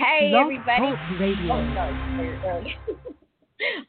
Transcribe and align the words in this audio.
Hey, 0.00 0.30
Blog 0.30 0.44
everybody. 0.44 1.20
Radio. 1.20 1.54
Oh, 1.54 1.74
sorry. 1.74 2.40
Sorry. 2.42 2.78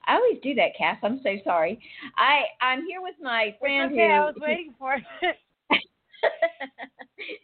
I 0.06 0.16
always 0.16 0.42
do 0.44 0.54
that, 0.56 0.72
Cass. 0.78 0.98
I'm 1.02 1.22
so 1.24 1.38
sorry. 1.46 1.80
I 2.18 2.42
I'm 2.60 2.86
here 2.86 3.02
with 3.02 3.16
my 3.22 3.56
friend 3.62 3.94
okay, 3.94 4.08
who. 4.08 4.14
I 4.14 4.26
was 4.26 4.36
waiting 4.38 4.74
for 4.80 4.96
it. 4.96 5.36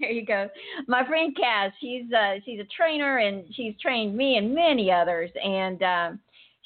there 0.02 0.12
you 0.12 0.26
go. 0.26 0.50
My 0.88 1.08
friend 1.08 1.36
Cass. 1.40 1.72
She's 1.80 2.12
uh 2.12 2.36
she's 2.44 2.60
a 2.60 2.68
trainer 2.76 3.20
and 3.20 3.46
she's 3.54 3.74
trained 3.82 4.18
me 4.18 4.36
and 4.36 4.54
many 4.54 4.92
others 4.92 5.30
and 5.42 5.82
um 5.84 6.20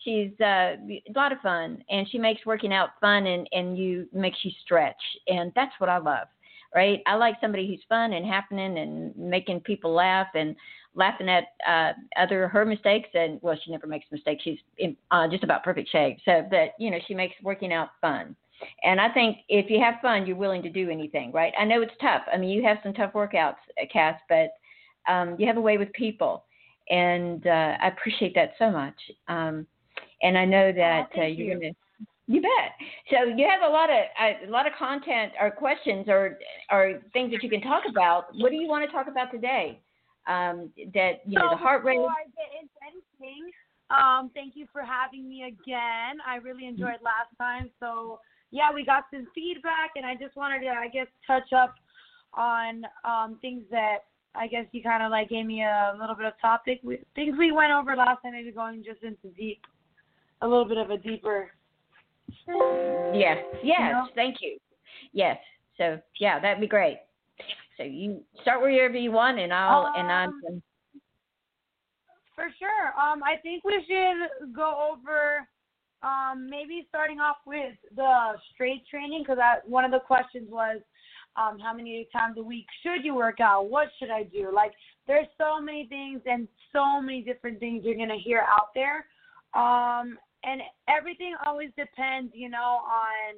she's 0.04 0.32
uh 0.42 0.78
a 0.90 1.04
lot 1.16 1.32
of 1.32 1.40
fun 1.42 1.84
and 1.92 2.10
she 2.10 2.18
makes 2.18 2.44
working 2.48 2.74
out 2.74 2.90
fun 3.00 3.28
and 3.28 3.48
and 3.52 3.78
you 3.78 4.08
makes 4.12 4.40
you 4.42 4.50
stretch 4.64 5.02
and 5.28 5.52
that's 5.56 5.74
what 5.78 5.90
I 5.92 6.00
love. 6.00 6.28
Right? 6.74 7.02
I 7.06 7.16
like 7.16 7.36
somebody 7.42 7.68
who's 7.68 7.84
fun 7.88 8.14
and 8.14 8.26
happening 8.26 8.80
and 8.80 9.16
making 9.16 9.60
people 9.60 9.94
laugh 9.94 10.28
and 10.34 10.56
laughing 10.96 11.30
at 11.30 11.46
uh 11.68 11.92
other 12.18 12.48
her 12.48 12.66
mistakes 12.66 13.09
and 13.13 13.40
well 13.41 13.58
she 13.63 13.72
never 13.72 13.88
makes 13.88 14.05
mistakes 14.12 14.44
she's 14.44 14.59
in 14.77 14.95
uh 15.12 15.27
just 15.27 15.44
about 15.44 15.64
perfect 15.64 15.90
shape 15.90 16.17
so 16.26 16.45
but 16.50 16.73
you 16.80 16.91
know 16.91 16.98
she 17.08 17.14
makes 17.14 17.36
working 17.44 17.72
out 17.72 17.90
fun 18.02 18.36
and 18.84 19.00
i 19.00 19.09
think 19.14 19.38
if 19.50 19.70
you 19.70 19.80
have 19.80 19.95
fun 20.02 20.26
you're 20.26 20.36
willing 20.36 20.62
to 20.62 20.70
do 20.70 20.90
anything 20.90 21.31
right 21.31 21.54
i 21.59 21.64
know 21.64 21.81
it's 21.81 21.94
tough 22.02 22.22
i 22.34 22.38
mean 22.38 22.50
you 22.50 22.64
have 22.64 22.77
some 22.84 22.94
tough 22.94 23.14
workouts 23.14 23.55
uh, 23.81 23.86
cass 23.91 24.20
but 24.30 24.52
um 25.12 25.36
you 25.40 25.48
have 25.48 25.58
a 25.58 25.62
way 25.62 25.77
with 25.77 25.91
people 25.94 26.44
and 26.90 27.48
uh 27.48 27.76
i 27.81 27.88
appreciate 27.88 28.36
that 28.36 28.52
so 28.59 28.70
much 28.70 28.95
um 29.28 29.66
and 30.22 30.38
i 30.38 30.45
know 30.45 30.72
that 30.72 31.08
Oh, 31.16 31.22
uh, 31.22 31.26
you're 31.26 31.48
you. 31.48 31.53
gonna 31.59 31.72
you 32.28 32.42
bet. 32.42 32.72
So 33.09 33.26
you 33.26 33.45
have 33.50 33.67
a 33.70 33.72
lot 33.72 33.89
of 33.89 33.98
uh, 34.20 34.48
a 34.48 34.50
lot 34.50 34.66
of 34.66 34.73
content 34.80 35.34
or 35.39 35.52
questions 35.52 36.05
or 36.08 36.38
or 36.72 37.02
things 37.12 37.31
that 37.31 37.44
you 37.44 37.50
can 37.50 37.62
talk 37.62 37.84
about. 37.89 38.28
What 38.36 38.52
do 38.52 38.55
you 38.55 38.67
want 38.70 38.86
to 38.86 38.92
talk 38.92 39.08
about 39.08 39.31
today? 39.31 39.81
Um, 40.27 40.70
that 40.93 41.21
you 41.25 41.39
know 41.39 41.49
so 41.49 41.55
the 41.55 41.57
heart 41.57 41.84
rate. 41.84 41.98
Before 41.98 42.11
I 42.11 42.30
get 42.38 42.61
into 42.61 42.73
anything, 42.85 43.52
um, 43.89 44.31
thank 44.34 44.55
you 44.55 44.67
for 44.71 44.84
having 44.84 45.28
me 45.28 45.44
again. 45.44 46.22
I 46.25 46.36
really 46.36 46.67
enjoyed 46.67 47.02
last 47.02 47.36
time. 47.38 47.69
So 47.80 48.19
yeah, 48.52 48.72
we 48.73 48.86
got 48.86 49.05
some 49.11 49.28
feedback, 49.33 49.91
and 49.95 50.05
I 50.05 50.16
just 50.16 50.36
wanted 50.36 50.59
to, 50.61 50.69
I 50.69 50.88
guess, 50.88 51.08
touch 51.25 51.52
up 51.53 51.75
on 52.33 52.83
um, 53.03 53.38
things 53.41 53.63
that 53.72 54.05
I 54.36 54.47
guess 54.47 54.66
you 54.72 54.83
kind 54.83 55.03
of 55.03 55.11
like 55.11 55.30
gave 55.30 55.45
me 55.45 55.63
a 55.63 55.94
little 56.00 56.16
bit 56.16 56.25
of 56.25 56.33
topic. 56.41 56.80
We, 56.83 57.00
things 57.16 57.35
we 57.38 57.52
went 57.52 57.72
over 57.72 57.95
last 57.95 58.22
time, 58.22 58.33
maybe 58.33 58.52
going 58.52 58.83
just 58.83 59.03
into 59.03 59.35
deep, 59.35 59.61
a 60.41 60.47
little 60.47 60.66
bit 60.66 60.78
of 60.78 60.89
a 60.89 60.97
deeper. 60.97 61.50
Yes, 63.13 63.38
yes, 63.63 63.91
know? 63.91 64.08
thank 64.16 64.38
you. 64.41 64.58
Yes, 65.13 65.38
so 65.78 66.00
yeah, 66.19 66.39
that'd 66.39 66.61
be 66.61 66.67
great. 66.67 67.00
So 67.77 67.83
you 67.83 68.22
start 68.41 68.61
wherever 68.61 68.97
you 68.97 69.11
want, 69.11 69.39
and 69.39 69.53
I'll 69.53 69.91
and 69.95 70.11
I'm. 70.11 70.30
Um, 70.30 70.61
For 72.36 72.47
sure. 72.59 72.88
Um, 73.00 73.23
I 73.23 73.38
think 73.41 73.63
we 73.63 73.83
should 73.88 74.53
go 74.53 74.91
over 74.91 75.47
um, 76.03 76.50
maybe 76.50 76.86
starting 76.89 77.19
off 77.19 77.38
with 77.45 77.75
the 77.95 78.33
strength 78.53 78.86
training 78.89 79.23
because 79.23 79.38
one 79.66 79.86
of 79.86 79.91
the 79.91 80.00
questions 80.00 80.47
was 80.50 80.81
um, 81.36 81.59
how 81.59 81.73
many 81.73 82.08
times 82.11 82.38
a 82.38 82.44
week 82.44 82.66
should 82.83 83.05
you 83.05 83.16
work 83.16 83.39
out? 83.39 83.69
What 83.69 83.88
should 84.00 84.09
I 84.09 84.23
do? 84.23 84.52
Like, 84.53 84.72
there's 85.08 85.28
so 85.38 85.61
many 85.61 85.88
things 85.88 86.22
and 86.25 86.47
so 86.73 87.02
many 87.02 87.22
different 87.22 87.59
things 87.59 87.83
you're 87.85 87.95
gonna 87.95 88.17
hear 88.17 88.44
out 88.47 88.69
there, 88.75 89.06
um, 89.53 90.17
and 90.44 90.61
everything 90.89 91.35
always 91.45 91.69
depends, 91.78 92.31
you 92.35 92.50
know, 92.50 92.81
on 92.85 93.35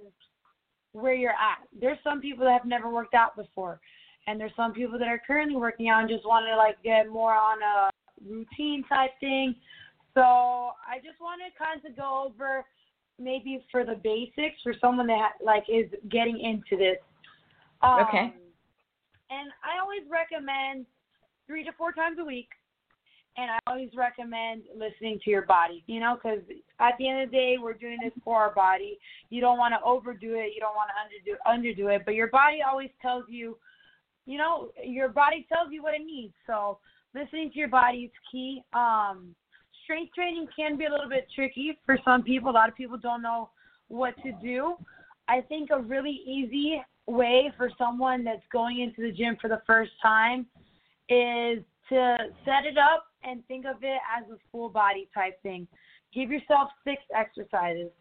where 0.93 1.13
you're 1.13 1.31
at. 1.31 1.59
There's 1.79 1.97
some 2.03 2.21
people 2.21 2.45
that 2.45 2.53
have 2.53 2.65
never 2.65 2.89
worked 2.89 3.13
out 3.13 3.35
before, 3.35 3.79
and 4.27 4.39
there's 4.39 4.51
some 4.55 4.73
people 4.73 4.97
that 4.99 5.07
are 5.07 5.21
currently 5.25 5.55
working 5.55 5.89
out 5.89 6.01
and 6.01 6.09
just 6.09 6.25
want 6.25 6.45
to 6.49 6.55
like 6.55 6.81
get 6.83 7.09
more 7.09 7.33
on 7.33 7.57
a 7.61 7.89
routine 8.27 8.83
type 8.87 9.11
thing. 9.19 9.55
So 10.13 10.21
I 10.21 10.97
just 11.03 11.19
want 11.19 11.41
to 11.41 11.63
kind 11.63 11.81
of 11.85 11.95
go 11.97 12.29
over 12.29 12.65
maybe 13.19 13.63
for 13.71 13.83
the 13.83 13.95
basics 14.03 14.61
for 14.63 14.73
someone 14.79 15.07
that 15.07 15.33
like 15.43 15.63
is 15.69 15.89
getting 16.09 16.39
into 16.39 16.77
this. 16.81 16.97
Um, 17.81 18.05
Okay. 18.07 18.33
And 19.29 19.49
I 19.63 19.81
always 19.81 20.03
recommend 20.11 20.85
three 21.47 21.63
to 21.63 21.71
four 21.73 21.91
times 21.91 22.17
a 22.19 22.25
week. 22.25 22.49
And 23.35 23.49
I 23.49 23.57
always 23.65 23.89
recommend 23.95 24.61
listening 24.77 25.19
to 25.23 25.31
your 25.31 25.41
body, 25.41 25.83
you 25.87 25.99
know, 25.99 26.15
because 26.21 26.41
at 26.79 26.93
the 26.99 27.09
end 27.09 27.23
of 27.23 27.31
the 27.31 27.35
day, 27.35 27.55
we're 27.59 27.73
doing 27.73 27.97
this 28.03 28.13
for 28.23 28.37
our 28.39 28.53
body. 28.53 28.99
You 29.31 29.41
don't 29.41 29.57
want 29.57 29.73
to 29.73 29.83
overdo 29.83 30.35
it. 30.35 30.53
You 30.53 30.61
don't 30.61 30.75
want 30.75 30.91
to 30.93 31.01
underdo 31.01 31.37
underdo 31.47 31.95
it. 31.95 32.03
But 32.05 32.13
your 32.13 32.27
body 32.27 32.59
always 32.61 32.91
tells 33.01 33.23
you, 33.27 33.57
you 34.25 34.37
know, 34.37 34.69
your 34.83 35.09
body 35.09 35.45
tells 35.51 35.71
you 35.71 35.83
what 35.83 35.93
it 35.93 36.05
needs. 36.05 36.33
So 36.47 36.79
listening 37.13 37.51
to 37.51 37.59
your 37.59 37.67
body 37.67 37.99
is 38.05 38.11
key. 38.31 38.63
Um, 38.73 39.35
strength 39.83 40.13
training 40.13 40.47
can 40.55 40.77
be 40.77 40.85
a 40.85 40.91
little 40.91 41.09
bit 41.09 41.27
tricky 41.33 41.77
for 41.85 41.97
some 42.05 42.23
people. 42.23 42.49
A 42.49 42.51
lot 42.51 42.69
of 42.69 42.75
people 42.75 42.97
don't 42.97 43.21
know 43.21 43.49
what 43.87 44.15
to 44.23 44.31
do. 44.41 44.75
I 45.27 45.41
think 45.41 45.69
a 45.71 45.79
really 45.79 46.21
easy 46.25 46.81
way 47.05 47.51
for 47.57 47.69
someone 47.77 48.23
that's 48.23 48.45
going 48.51 48.79
into 48.79 49.01
the 49.01 49.11
gym 49.11 49.37
for 49.41 49.49
the 49.49 49.61
first 49.67 49.91
time 50.01 50.45
is 51.09 51.59
to 51.89 52.17
set 52.45 52.65
it 52.65 52.77
up 52.77 53.07
and 53.23 53.45
think 53.47 53.65
of 53.65 53.77
it 53.83 53.99
as 54.17 54.23
a 54.31 54.37
full 54.51 54.69
body 54.69 55.09
type 55.13 55.41
thing. 55.43 55.67
Give 56.13 56.31
yourself 56.31 56.69
six 56.83 57.01
exercises. 57.15 57.91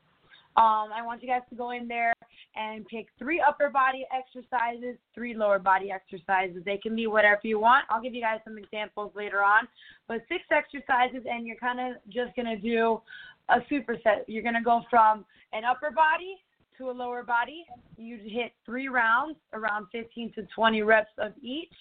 Um, 0.56 0.90
I 0.94 1.00
want 1.04 1.22
you 1.22 1.28
guys 1.28 1.40
to 1.48 1.56
go 1.56 1.70
in 1.70 1.88
there 1.88 2.12
and 2.56 2.86
pick 2.86 3.06
three 3.18 3.42
upper 3.46 3.70
body 3.70 4.04
exercises, 4.14 4.98
three 5.14 5.34
lower 5.34 5.58
body 5.58 5.90
exercises. 5.90 6.62
They 6.64 6.76
can 6.76 6.94
be 6.94 7.06
whatever 7.06 7.40
you 7.44 7.58
want. 7.58 7.86
I'll 7.88 8.02
give 8.02 8.14
you 8.14 8.20
guys 8.20 8.40
some 8.44 8.58
examples 8.58 9.12
later 9.14 9.42
on. 9.42 9.66
But 10.08 10.18
six 10.28 10.42
exercises, 10.50 11.24
and 11.28 11.46
you're 11.46 11.56
kind 11.56 11.80
of 11.80 12.02
just 12.10 12.36
going 12.36 12.46
to 12.46 12.56
do 12.56 13.00
a 13.48 13.60
superset. 13.70 14.24
You're 14.26 14.42
going 14.42 14.54
to 14.54 14.62
go 14.62 14.82
from 14.90 15.24
an 15.54 15.64
upper 15.64 15.90
body 15.90 16.36
to 16.78 16.90
a 16.90 16.92
lower 16.92 17.22
body. 17.22 17.64
You 17.96 18.18
hit 18.22 18.52
three 18.66 18.88
rounds, 18.88 19.36
around 19.54 19.86
15 19.92 20.32
to 20.34 20.42
20 20.54 20.82
reps 20.82 21.10
of 21.18 21.32
each, 21.42 21.72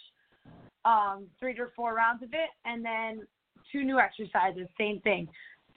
um, 0.86 1.26
three 1.40 1.54
to 1.56 1.68
four 1.76 1.94
rounds 1.94 2.24
of 2.24 2.30
it, 2.34 2.50
and 2.64 2.86
then 2.86 3.28
two 3.72 3.84
new 3.84 4.00
exercises, 4.00 4.68
same 4.78 5.02
thing. 5.02 5.28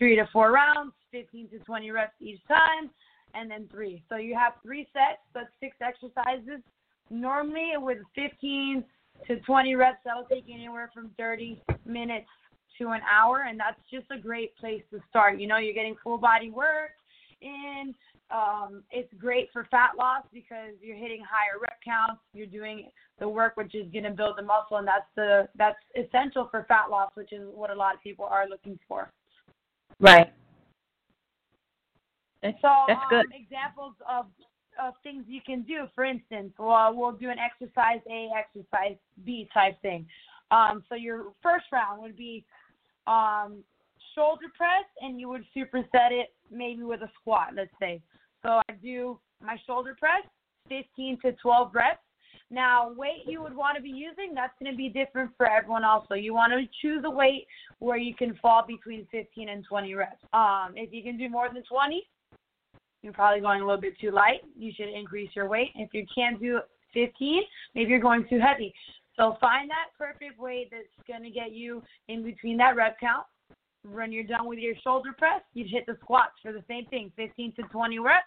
Three 0.05 0.17
to 0.17 0.29
four 0.35 0.53
rounds, 0.53 0.93
15 1.13 1.49
to 1.49 1.59
20 1.61 1.91
reps 1.91 2.13
each 2.21 2.39
time, 2.47 2.91
and 3.33 3.51
then 3.51 3.67
three. 3.73 4.05
So 4.11 4.17
you 4.17 4.35
have 4.35 4.53
three 4.63 4.87
sets, 4.93 5.23
that's 5.33 5.49
six 5.61 5.79
exercises. 5.81 6.61
Normally, 7.09 7.71
with 7.79 8.01
15 8.15 8.85
to 9.27 9.41
20 9.41 9.75
reps, 9.77 10.01
that'll 10.05 10.27
take 10.27 10.45
anywhere 10.53 10.91
from 10.93 11.11
30 11.17 11.63
minutes 11.87 12.27
to 12.77 12.91
an 12.91 13.01
hour, 13.11 13.47
and 13.49 13.59
that's 13.59 13.81
just 13.91 14.05
a 14.11 14.21
great 14.21 14.55
place 14.59 14.83
to 14.91 15.01
start. 15.09 15.41
You 15.41 15.47
know, 15.47 15.57
you're 15.57 15.73
getting 15.73 15.97
full 16.05 16.19
body 16.19 16.51
work 16.51 16.91
in. 17.41 17.95
Um, 18.31 18.83
it's 18.91 19.11
great 19.19 19.49
for 19.55 19.67
fat 19.71 19.93
loss 19.99 20.25
because 20.35 20.75
you're 20.83 20.99
hitting 20.99 21.23
higher 21.23 21.59
rep 21.63 21.79
counts. 21.83 22.21
You're 22.35 22.47
doing 22.47 22.91
the 23.21 23.29
work 23.31 23.57
which 23.57 23.75
is 23.75 23.91
going 23.91 24.05
to 24.05 24.11
build 24.11 24.37
the 24.37 24.43
muscle, 24.43 24.77
and 24.77 24.87
that's 24.87 25.09
the 25.17 25.49
that's 25.57 25.79
essential 25.97 26.47
for 26.51 26.67
fat 26.69 26.91
loss, 26.91 27.11
which 27.15 27.33
is 27.33 27.49
what 27.55 27.71
a 27.71 27.75
lot 27.75 27.95
of 27.95 28.03
people 28.03 28.27
are 28.27 28.47
looking 28.47 28.79
for. 28.87 29.11
Right. 30.01 30.33
That's, 32.43 32.57
So 32.61 32.69
that's 32.87 33.01
um, 33.01 33.09
good. 33.11 33.27
examples 33.35 33.95
of 34.09 34.27
of 34.83 34.95
things 35.03 35.25
you 35.29 35.41
can 35.45 35.63
do. 35.63 35.87
For 35.95 36.05
instance, 36.05 36.53
well, 36.59 36.95
we'll 36.95 37.13
do 37.13 37.31
an 37.31 37.39
exercise 37.39 38.01
A, 38.11 38.29
exercise 38.37 38.97
B 39.25 39.49
type 39.55 39.81
thing. 39.83 40.07
Um, 40.51 40.83
so 40.89 40.95
your 40.95 41.33
first 41.43 41.67
round 41.73 42.03
would 42.03 42.17
be 42.17 42.45
um, 43.07 43.63
shoulder 44.15 44.47
press, 44.57 44.85
and 45.01 45.21
you 45.21 45.29
would 45.29 45.45
superset 45.57 46.11
it 46.11 46.35
maybe 46.51 46.83
with 46.83 47.03
a 47.03 47.11
squat, 47.21 47.51
let's 47.55 47.71
say. 47.81 48.03
So 48.43 48.61
I 48.69 48.73
do 48.83 49.19
my 49.41 49.57
shoulder 49.67 49.97
press, 49.99 50.23
15 50.69 51.19
to 51.23 51.33
12 51.33 51.75
reps. 51.75 52.04
Now, 52.51 52.93
weight 52.93 53.23
you 53.27 53.43
would 53.43 53.55
want 53.55 53.77
to 53.77 53.83
be 53.83 53.91
using, 53.91 54.35
that's 54.35 54.53
going 54.61 54.73
to 54.73 54.77
be 54.77 54.89
different 54.89 55.31
for 55.37 55.49
everyone 55.49 55.85
also. 55.85 56.15
You 56.15 56.35
want 56.35 56.53
to 56.53 56.67
choose 56.81 57.03
a 57.05 57.11
weight 57.11 57.47
where 57.79 57.97
you 57.97 58.15
can 58.15 58.35
fall 58.41 58.65
between 58.67 59.07
15 59.11 59.49
and 59.49 59.65
20 59.65 59.95
reps. 59.95 60.23
Um, 60.33 60.75
if 60.77 60.93
you 60.93 61.03
can 61.03 61.17
do 61.17 61.29
more 61.29 61.49
than 61.53 61.63
20, 61.63 62.07
you're 63.03 63.13
probably 63.13 63.41
going 63.41 63.61
a 63.61 63.65
little 63.65 63.81
bit 63.81 63.99
too 64.01 64.11
light. 64.11 64.41
You 64.57 64.73
should 64.75 64.89
increase 64.89 65.31
your 65.35 65.49
weight. 65.49 65.71
If 65.75 65.91
you 65.93 66.07
can't 66.15 66.41
do 66.41 66.61
15, 66.95 67.43
maybe 67.75 67.91
you're 67.91 68.01
going 68.01 68.27
too 68.29 68.41
heavy. 68.41 68.75
So 69.17 69.37
find 69.41 69.71
that 69.71 69.91
perfect 69.97 70.39
weight 70.39 70.71
that's 70.71 71.07
going 71.07 71.23
to 71.23 71.31
get 71.31 71.53
you 71.53 71.83
in 72.09 72.25
between 72.25 72.57
that 72.59 72.77
rep 72.77 72.99
count. 72.99 73.27
When 73.93 74.11
you're 74.11 74.25
done 74.25 74.47
with 74.47 74.59
your 74.59 74.75
shoulder 74.83 75.11
press, 75.17 75.43
you'd 75.53 75.69
hit 75.69 75.85
the 75.87 75.97
squats 76.01 76.33
for 76.43 76.53
the 76.53 76.65
same 76.67 76.87
thing, 76.87 77.13
15 77.17 77.53
to 77.57 77.63
20 77.65 77.99
reps. 77.99 78.25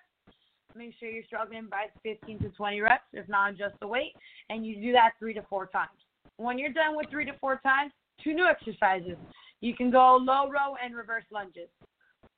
Make 0.77 0.93
sure 0.99 1.09
you're 1.09 1.23
struggling 1.25 1.67
by 1.69 1.85
15 2.03 2.39
to 2.39 2.49
20 2.49 2.81
reps, 2.81 3.03
if 3.13 3.27
not 3.27 3.57
just 3.57 3.73
the 3.79 3.87
weight, 3.87 4.13
and 4.49 4.65
you 4.65 4.79
do 4.79 4.91
that 4.91 5.11
three 5.17 5.33
to 5.33 5.41
four 5.49 5.65
times. 5.67 5.97
When 6.37 6.59
you're 6.59 6.71
done 6.71 6.95
with 6.95 7.09
three 7.09 7.25
to 7.25 7.33
four 7.41 7.59
times, 7.63 7.91
two 8.23 8.33
new 8.33 8.45
exercises. 8.45 9.17
You 9.61 9.75
can 9.75 9.89
go 9.89 10.17
low 10.21 10.49
row 10.49 10.75
and 10.83 10.95
reverse 10.95 11.23
lunges. 11.31 11.69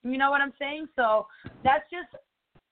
You 0.03 0.17
know 0.17 0.31
what 0.31 0.41
I'm 0.41 0.53
saying? 0.57 0.87
So 0.95 1.27
that's 1.63 1.83
just 1.91 2.07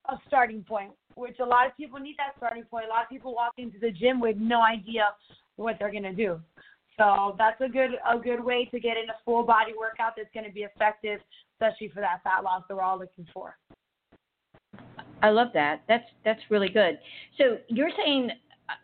a 0.08 0.16
starting 0.26 0.64
point, 0.64 0.92
which 1.16 1.36
a 1.40 1.44
lot 1.44 1.66
of 1.66 1.76
people 1.76 1.98
need 1.98 2.16
that 2.16 2.32
starting 2.38 2.64
point. 2.64 2.86
A 2.86 2.88
lot 2.88 3.02
of 3.02 3.10
people 3.10 3.34
walk 3.34 3.54
into 3.58 3.78
the 3.78 3.90
gym 3.90 4.20
with 4.20 4.36
no 4.38 4.62
idea 4.62 5.08
what 5.56 5.76
they're 5.78 5.90
to 6.04 6.14
do. 6.14 6.40
So 6.96 7.36
that's 7.38 7.60
a 7.60 7.68
good 7.68 7.90
a 8.10 8.18
good 8.18 8.42
way 8.42 8.68
to 8.72 8.80
get 8.80 8.96
in 8.96 9.08
a 9.10 9.18
full 9.24 9.44
body 9.44 9.72
workout 9.78 10.14
that's 10.16 10.30
to 10.46 10.52
be 10.52 10.62
effective, 10.62 11.20
especially 11.54 11.88
for 11.88 12.00
that 12.00 12.22
fat 12.24 12.42
loss 12.42 12.64
that 12.68 12.74
we're 12.74 12.82
all 12.82 12.98
looking 12.98 13.26
for. 13.32 13.56
I 15.22 15.30
love 15.30 15.48
that. 15.54 15.82
That's 15.88 16.04
that's 16.24 16.40
really 16.50 16.68
good. 16.68 16.98
So 17.36 17.58
you're 17.68 17.90
saying, 17.96 18.30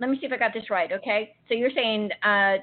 let 0.00 0.10
me 0.10 0.18
see 0.20 0.26
if 0.26 0.32
I 0.32 0.36
got 0.36 0.52
this 0.52 0.70
right. 0.70 0.90
Okay, 0.92 1.34
so 1.48 1.54
you're 1.54 1.70
saying 1.74 2.10
uh, 2.24 2.56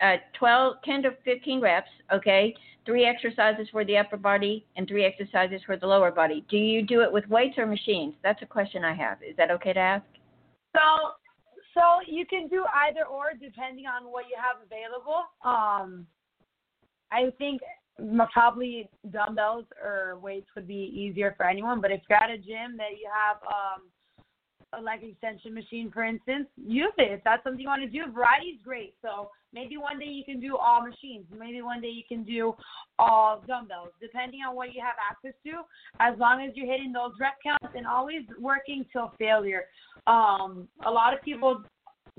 uh, 0.00 0.16
12, 0.38 0.76
10 0.84 1.02
to 1.02 1.10
15 1.24 1.60
reps. 1.60 1.88
Okay, 2.12 2.54
three 2.84 3.04
exercises 3.04 3.68
for 3.70 3.84
the 3.84 3.96
upper 3.96 4.16
body 4.16 4.64
and 4.76 4.88
three 4.88 5.04
exercises 5.04 5.60
for 5.66 5.76
the 5.76 5.86
lower 5.86 6.10
body. 6.10 6.44
Do 6.50 6.56
you 6.56 6.82
do 6.82 7.02
it 7.02 7.12
with 7.12 7.26
weights 7.28 7.58
or 7.58 7.66
machines? 7.66 8.14
That's 8.22 8.42
a 8.42 8.46
question 8.46 8.84
I 8.84 8.94
have. 8.94 9.18
Is 9.22 9.36
that 9.36 9.50
okay 9.52 9.72
to 9.72 9.80
ask? 9.80 10.04
So 10.74 10.82
so 11.74 11.82
you 12.06 12.24
can 12.26 12.48
do 12.48 12.64
either 12.88 13.04
or 13.04 13.32
depending 13.40 13.84
on 13.86 14.10
what 14.10 14.24
you 14.30 14.36
have 14.36 14.64
available. 14.64 15.24
Um, 15.44 16.06
I 17.12 17.30
think 17.38 17.60
probably 18.32 18.88
dumbbells 19.10 19.64
or 19.82 20.18
weights 20.18 20.48
would 20.54 20.68
be 20.68 20.92
easier 20.94 21.34
for 21.36 21.46
anyone. 21.46 21.80
But 21.80 21.92
if 21.92 22.02
you're 22.08 22.22
at 22.22 22.30
a 22.30 22.38
gym 22.38 22.76
that 22.76 22.92
you 23.00 23.08
have 23.12 23.36
um, 23.46 23.82
a 24.72 24.80
leg 24.80 25.00
extension 25.02 25.54
machine, 25.54 25.90
for 25.90 26.04
instance, 26.04 26.46
use 26.56 26.92
it. 26.98 27.12
If 27.12 27.24
that's 27.24 27.42
something 27.44 27.60
you 27.60 27.68
want 27.68 27.82
to 27.82 27.88
do, 27.88 28.10
variety 28.12 28.48
is 28.48 28.60
great. 28.62 28.94
So 29.02 29.30
maybe 29.52 29.76
one 29.76 29.98
day 29.98 30.06
you 30.06 30.24
can 30.24 30.40
do 30.40 30.56
all 30.56 30.82
machines. 30.82 31.24
Maybe 31.36 31.62
one 31.62 31.80
day 31.80 31.88
you 31.88 32.02
can 32.06 32.24
do 32.24 32.54
all 32.98 33.42
dumbbells, 33.46 33.90
depending 34.00 34.40
on 34.46 34.54
what 34.54 34.74
you 34.74 34.82
have 34.82 34.96
access 35.10 35.38
to. 35.44 35.62
As 36.00 36.18
long 36.18 36.46
as 36.46 36.54
you're 36.54 36.70
hitting 36.70 36.92
those 36.92 37.12
rep 37.18 37.34
counts 37.42 37.74
and 37.76 37.86
always 37.86 38.22
working 38.40 38.84
till 38.92 39.12
failure. 39.18 39.64
Um, 40.06 40.68
a 40.84 40.90
lot 40.90 41.14
of 41.14 41.22
people 41.22 41.62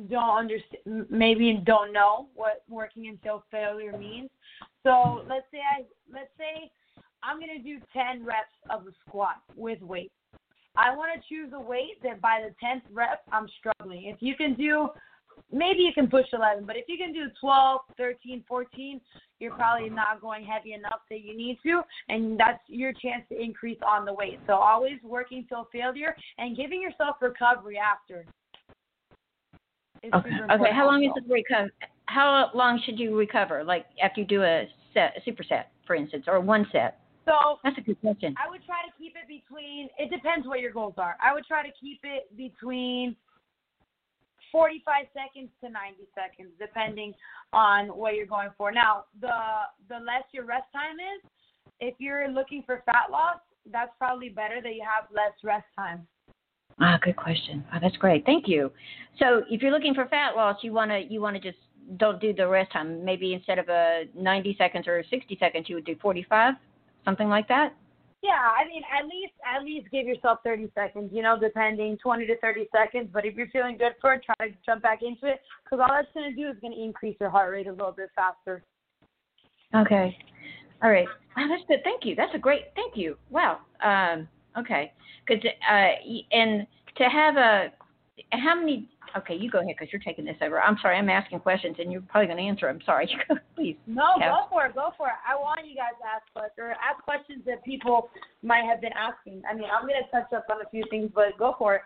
don't 0.09 0.37
understand, 0.37 1.07
maybe 1.09 1.61
don't 1.65 1.91
know 1.91 2.27
what 2.35 2.63
working 2.69 3.07
until 3.07 3.43
failure 3.51 3.97
means. 3.97 4.29
So 4.83 5.23
let's 5.27 5.45
say 5.51 5.59
I 5.59 5.83
let's 6.11 6.31
say 6.37 6.71
I'm 7.23 7.39
gonna 7.39 7.59
do 7.63 7.79
10 7.93 8.25
reps 8.25 8.55
of 8.69 8.87
a 8.87 8.91
squat 9.05 9.37
with 9.55 9.81
weight. 9.81 10.11
I 10.77 10.95
want 10.95 11.11
to 11.13 11.27
choose 11.27 11.51
a 11.55 11.59
weight 11.59 12.01
that 12.03 12.21
by 12.21 12.41
the 12.41 12.53
10th 12.63 12.83
rep 12.93 13.23
I'm 13.31 13.47
struggling. 13.59 14.05
If 14.05 14.17
you 14.19 14.35
can 14.35 14.53
do, 14.53 14.89
maybe 15.51 15.79
you 15.79 15.91
can 15.93 16.07
push 16.07 16.27
11, 16.33 16.65
but 16.65 16.75
if 16.75 16.85
you 16.87 16.97
can 16.97 17.13
do 17.13 17.25
12, 17.41 17.81
13, 17.97 18.43
14, 18.47 19.01
you're 19.39 19.55
probably 19.55 19.89
not 19.89 20.21
going 20.21 20.45
heavy 20.45 20.73
enough 20.73 21.01
that 21.09 21.21
you 21.21 21.35
need 21.35 21.57
to, 21.63 21.81
and 22.09 22.39
that's 22.39 22.61
your 22.67 22.93
chance 22.93 23.23
to 23.29 23.41
increase 23.41 23.79
on 23.85 24.05
the 24.05 24.13
weight. 24.13 24.39
So 24.45 24.53
always 24.53 24.99
working 25.03 25.45
till 25.49 25.67
failure 25.71 26.15
and 26.37 26.55
giving 26.55 26.81
yourself 26.81 27.15
recovery 27.21 27.79
after. 27.79 28.25
Okay. 30.05 30.29
Okay. 30.51 30.73
How 30.73 30.85
long 30.85 31.03
is 31.03 31.11
the 31.15 31.21
recover? 31.27 31.71
How 32.07 32.49
long 32.53 32.81
should 32.85 32.99
you 32.99 33.17
recover? 33.17 33.63
Like 33.63 33.85
after 34.01 34.21
you 34.21 34.27
do 34.27 34.43
a 34.43 34.65
set, 34.93 35.13
a 35.17 35.29
superset, 35.29 35.65
for 35.85 35.95
instance, 35.95 36.25
or 36.27 36.39
one 36.39 36.65
set? 36.71 36.99
So 37.25 37.59
that's 37.63 37.77
a 37.77 37.81
good 37.81 37.99
question. 37.99 38.33
I 38.43 38.49
would 38.49 38.65
try 38.65 38.81
to 38.87 38.91
keep 38.97 39.13
it 39.15 39.27
between. 39.27 39.89
It 39.97 40.09
depends 40.09 40.47
what 40.47 40.61
your 40.61 40.71
goals 40.71 40.95
are. 40.97 41.17
I 41.23 41.33
would 41.33 41.45
try 41.45 41.61
to 41.61 41.73
keep 41.79 41.99
it 42.03 42.35
between 42.37 43.15
45 44.51 45.05
seconds 45.13 45.49
to 45.61 45.69
90 45.69 46.07
seconds, 46.15 46.51
depending 46.59 47.13
on 47.51 47.87
what 47.87 48.15
you're 48.15 48.25
going 48.25 48.49
for. 48.57 48.71
Now, 48.71 49.05
the 49.19 49.35
the 49.89 49.95
less 49.95 50.23
your 50.31 50.45
rest 50.45 50.67
time 50.73 50.95
is, 50.95 51.29
if 51.79 51.95
you're 51.99 52.29
looking 52.29 52.63
for 52.65 52.81
fat 52.85 53.11
loss, 53.11 53.39
that's 53.71 53.91
probably 53.97 54.29
better 54.29 54.61
that 54.61 54.73
you 54.73 54.83
have 54.83 55.09
less 55.13 55.33
rest 55.43 55.65
time. 55.75 56.07
Ah, 56.79 56.97
good 57.03 57.15
question. 57.15 57.65
Oh, 57.73 57.77
that's 57.81 57.97
great. 57.97 58.23
Thank 58.25 58.47
you. 58.47 58.71
So, 59.19 59.43
if 59.49 59.61
you're 59.61 59.71
looking 59.71 59.93
for 59.93 60.07
fat 60.07 60.35
loss, 60.35 60.57
you 60.61 60.71
wanna 60.71 60.99
you 60.99 61.21
wanna 61.21 61.39
just 61.39 61.57
don't 61.95 62.19
do 62.19 62.33
the 62.33 62.47
rest 62.47 62.71
time. 62.71 63.03
Maybe 63.03 63.33
instead 63.33 63.59
of 63.59 63.69
a 63.69 64.03
90 64.15 64.55
seconds 64.57 64.87
or 64.87 65.03
60 65.09 65.37
seconds, 65.39 65.69
you 65.69 65.75
would 65.75 65.85
do 65.85 65.95
45, 66.01 66.55
something 67.05 67.29
like 67.29 67.47
that. 67.47 67.73
Yeah, 68.23 68.31
I 68.31 68.67
mean, 68.67 68.81
at 68.91 69.05
least 69.05 69.33
at 69.45 69.63
least 69.63 69.91
give 69.91 70.07
yourself 70.07 70.39
30 70.43 70.71
seconds. 70.73 71.11
You 71.13 71.21
know, 71.21 71.37
depending 71.39 71.97
20 72.01 72.25
to 72.25 72.37
30 72.39 72.67
seconds. 72.75 73.09
But 73.13 73.25
if 73.25 73.35
you're 73.35 73.47
feeling 73.49 73.77
good 73.77 73.93
for 74.01 74.13
it, 74.13 74.23
try 74.25 74.47
to 74.47 74.55
jump 74.65 74.81
back 74.81 74.99
into 75.01 75.27
it 75.27 75.39
because 75.63 75.79
all 75.79 75.95
that's 75.95 76.07
going 76.13 76.29
to 76.29 76.35
do 76.35 76.49
is 76.49 76.57
going 76.59 76.73
to 76.73 76.83
increase 76.83 77.15
your 77.19 77.29
heart 77.29 77.51
rate 77.51 77.67
a 77.67 77.71
little 77.71 77.91
bit 77.91 78.09
faster. 78.15 78.63
Okay. 79.75 80.17
All 80.83 80.89
right. 80.89 81.07
Wow, 81.35 81.47
that's 81.47 81.63
good. 81.67 81.79
Thank 81.83 82.05
you. 82.05 82.15
That's 82.15 82.33
a 82.33 82.39
great. 82.39 82.65
Thank 82.75 82.97
you. 82.97 83.17
Wow. 83.29 83.59
Um, 83.83 84.27
okay. 84.57 84.91
Because 85.27 85.43
uh, 85.45 85.89
and 86.31 86.65
to 86.97 87.03
have 87.03 87.37
a 87.37 87.67
how 88.31 88.55
many 88.55 88.89
Okay, 89.15 89.35
you 89.35 89.49
go 89.49 89.59
ahead 89.59 89.75
because 89.77 89.91
you're 89.91 90.01
taking 90.01 90.25
this 90.25 90.35
over. 90.41 90.59
I'm 90.59 90.77
sorry, 90.81 90.97
I'm 90.97 91.09
asking 91.09 91.39
questions 91.39 91.77
and 91.79 91.91
you're 91.91 92.01
probably 92.01 92.27
going 92.27 92.37
to 92.37 92.43
answer. 92.43 92.67
I'm 92.67 92.81
sorry. 92.85 93.09
Please. 93.55 93.77
No, 93.87 94.05
go 94.19 94.45
for 94.49 94.65
it. 94.65 94.75
Go 94.75 94.91
for 94.97 95.07
it. 95.07 95.13
I 95.27 95.35
want 95.35 95.65
you 95.65 95.75
guys 95.75 95.95
to 96.01 96.07
ask 96.07 96.25
questions 96.33 96.53
or 96.57 96.71
ask 96.71 97.03
questions 97.03 97.43
that 97.45 97.63
people 97.63 98.09
might 98.43 98.65
have 98.65 98.81
been 98.81 98.93
asking. 98.97 99.41
I 99.49 99.53
mean, 99.53 99.67
I'm 99.71 99.87
going 99.87 100.01
to 100.03 100.09
touch 100.11 100.31
up 100.33 100.45
on 100.51 100.61
a 100.65 100.69
few 100.69 100.83
things, 100.89 101.11
but 101.13 101.37
go 101.37 101.55
for 101.57 101.75
it. 101.75 101.81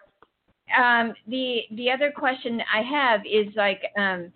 Um, 0.77 1.13
the 1.27 1.61
the 1.75 1.91
other 1.91 2.11
question 2.15 2.61
I 2.73 2.81
have 2.81 3.21
is 3.25 3.53
like, 3.55 3.81
um, 3.97 4.31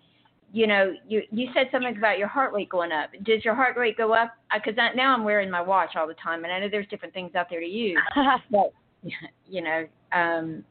you 0.52 0.66
know, 0.66 0.92
you 1.08 1.22
you 1.30 1.48
said 1.54 1.68
something 1.72 1.96
about 1.96 2.18
your 2.18 2.28
heart 2.28 2.52
rate 2.52 2.68
going 2.68 2.92
up. 2.92 3.10
Does 3.24 3.44
your 3.44 3.54
heart 3.54 3.76
rate 3.76 3.96
go 3.96 4.12
up? 4.12 4.34
Because 4.52 4.74
now 4.94 5.14
I'm 5.14 5.24
wearing 5.24 5.50
my 5.50 5.62
watch 5.62 5.96
all 5.96 6.06
the 6.06 6.14
time, 6.14 6.44
and 6.44 6.52
I 6.52 6.60
know 6.60 6.68
there's 6.68 6.88
different 6.88 7.14
things 7.14 7.34
out 7.34 7.46
there 7.48 7.60
to 7.60 7.66
use. 7.66 7.98
but 8.50 8.72
you 9.48 9.62
know, 9.62 9.86
um, 10.12 10.64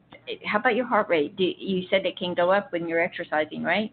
how 0.44 0.58
about 0.58 0.74
your 0.74 0.86
heart 0.86 1.08
rate? 1.08 1.36
Do, 1.36 1.44
you 1.44 1.86
said 1.90 2.06
it 2.06 2.18
can 2.18 2.34
go 2.34 2.50
up 2.50 2.72
when 2.72 2.88
you're 2.88 3.00
exercising, 3.00 3.62
right? 3.62 3.92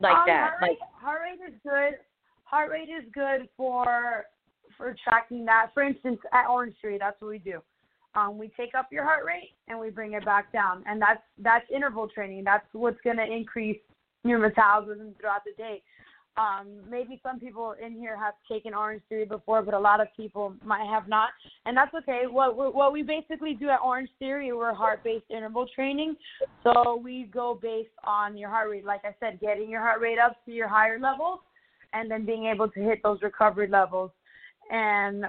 Like 0.00 0.16
um, 0.16 0.24
that. 0.26 0.50
Heart 0.50 0.62
like 0.62 0.70
rate, 0.70 0.78
heart 0.92 1.20
rate 1.22 1.48
is 1.48 1.54
good. 1.62 1.98
Heart 2.44 2.70
rate 2.70 2.88
is 2.88 3.04
good 3.12 3.48
for 3.56 4.26
for 4.76 4.94
tracking 5.02 5.44
that. 5.46 5.70
For 5.72 5.82
instance, 5.82 6.18
at 6.32 6.48
Orange 6.48 6.74
Theory, 6.80 6.98
that's 6.98 7.20
what 7.20 7.30
we 7.30 7.38
do. 7.38 7.60
Um, 8.16 8.38
we 8.38 8.48
take 8.56 8.74
up 8.76 8.88
your 8.92 9.02
heart 9.02 9.24
rate 9.24 9.54
and 9.66 9.78
we 9.78 9.90
bring 9.90 10.12
it 10.12 10.24
back 10.24 10.52
down, 10.52 10.84
and 10.86 11.00
that's 11.00 11.22
that's 11.38 11.64
interval 11.74 12.08
training. 12.08 12.44
That's 12.44 12.66
what's 12.72 13.00
going 13.02 13.16
to 13.16 13.24
increase 13.24 13.78
your 14.24 14.38
metabolism 14.38 15.14
throughout 15.20 15.42
the 15.44 15.52
day. 15.56 15.82
Um, 16.36 16.80
maybe 16.90 17.20
some 17.22 17.38
people 17.38 17.74
in 17.84 17.92
here 17.92 18.18
have 18.18 18.34
taken 18.50 18.74
Orange 18.74 19.02
Theory 19.08 19.24
before, 19.24 19.62
but 19.62 19.72
a 19.72 19.78
lot 19.78 20.00
of 20.00 20.08
people 20.16 20.54
might 20.64 20.86
have 20.86 21.08
not, 21.08 21.28
and 21.64 21.76
that's 21.76 21.94
okay. 21.94 22.22
What 22.28 22.56
what 22.56 22.92
we 22.92 23.02
basically 23.02 23.54
do 23.54 23.68
at 23.68 23.78
Orange 23.84 24.10
Theory, 24.18 24.52
we're 24.52 24.74
heart-based 24.74 25.26
interval 25.30 25.66
training, 25.72 26.16
so 26.64 27.00
we 27.02 27.30
go 27.32 27.58
based 27.62 27.94
on 28.02 28.36
your 28.36 28.50
heart 28.50 28.68
rate. 28.68 28.84
Like 28.84 29.02
I 29.04 29.14
said, 29.20 29.38
getting 29.40 29.70
your 29.70 29.80
heart 29.80 30.00
rate 30.00 30.18
up 30.18 30.44
to 30.46 30.52
your 30.52 30.66
higher 30.66 30.98
levels, 30.98 31.38
and 31.92 32.10
then 32.10 32.26
being 32.26 32.46
able 32.46 32.68
to 32.68 32.80
hit 32.80 33.00
those 33.04 33.22
recovery 33.22 33.68
levels. 33.68 34.10
And 34.72 35.26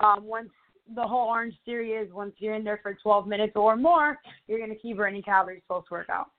um, 0.00 0.24
once 0.24 0.50
the 0.94 1.06
whole 1.06 1.28
Orange 1.28 1.54
Theory 1.64 1.92
is, 1.92 2.12
once 2.12 2.32
you're 2.38 2.54
in 2.54 2.64
there 2.64 2.80
for 2.82 2.94
12 3.00 3.28
minutes 3.28 3.52
or 3.54 3.76
more, 3.76 4.18
you're 4.48 4.58
going 4.58 4.70
to 4.70 4.76
keep 4.76 4.96
burning 4.96 5.22
calories 5.22 5.62
post 5.68 5.90
workout. 5.90 6.30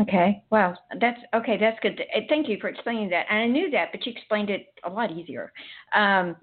Okay. 0.00 0.42
Wow. 0.50 0.74
That's 1.00 1.20
okay. 1.34 1.58
That's 1.58 1.78
good. 1.80 2.00
Eh, 2.14 2.20
thank 2.28 2.48
you 2.48 2.56
for 2.60 2.68
explaining 2.68 3.10
that. 3.10 3.26
And 3.28 3.38
I 3.38 3.46
knew 3.46 3.70
that, 3.70 3.88
but 3.92 4.04
you 4.06 4.12
explained 4.12 4.48
it 4.48 4.72
a 4.84 4.90
lot 4.90 5.10
easier. 5.10 5.52
Um, 5.94 6.36